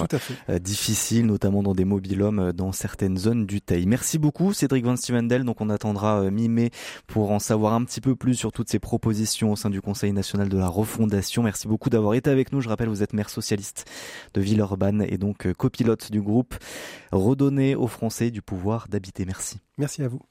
euh, 0.50 0.60
difficiles, 0.60 1.26
notamment 1.26 1.63
dans 1.63 1.74
des 1.76 1.84
mobilhomes 1.86 2.39
euh, 2.39 2.54
dans 2.54 2.72
certaines 2.72 3.17
zones 3.17 3.46
du 3.46 3.62
Teil. 3.62 3.86
Merci 3.98 4.20
beaucoup 4.20 4.54
Cédric 4.54 4.86
Van 4.86 4.96
Stevendel. 4.96 5.44
Donc 5.44 5.60
on 5.60 5.72
attendra 5.72 6.22
euh, 6.22 6.30
mi-mai 6.30 6.70
pour 7.08 7.32
en 7.32 7.40
savoir 7.40 7.74
un 7.74 7.84
petit 7.84 8.00
peu 8.00 8.16
plus 8.16 8.36
sur 8.36 8.52
toutes 8.52 8.70
ces 8.70 8.78
propositions 8.78 9.54
au 9.54 9.56
sein 9.56 9.72
du 9.72 9.82
Conseil 9.82 10.14
national 10.14 10.50
de 10.50 10.58
la 10.58 10.68
refondation. 10.68 11.42
Merci 11.42 11.68
beaucoup 11.68 11.90
d'avoir 11.90 12.14
été 12.14 12.30
avec 12.30 12.52
nous. 12.52 12.62
Je 12.62 12.70
rappelle, 12.70 12.90
vous 12.90 13.02
êtes 13.02 13.14
maire 13.14 13.32
socialiste 13.32 13.86
de 14.36 14.42
Villeurbanne 14.42 15.04
et 15.10 15.18
donc 15.18 15.48
euh, 15.48 15.54
copilote 15.56 16.12
du 16.12 16.22
groupe 16.22 16.54
Redonner 17.12 17.74
aux 17.74 17.88
Français 17.88 18.30
du 18.30 18.44
pouvoir 18.44 18.88
d'habiter. 18.88 19.26
Merci. 19.26 19.58
Merci 19.80 20.04
à 20.04 20.08
vous. 20.08 20.22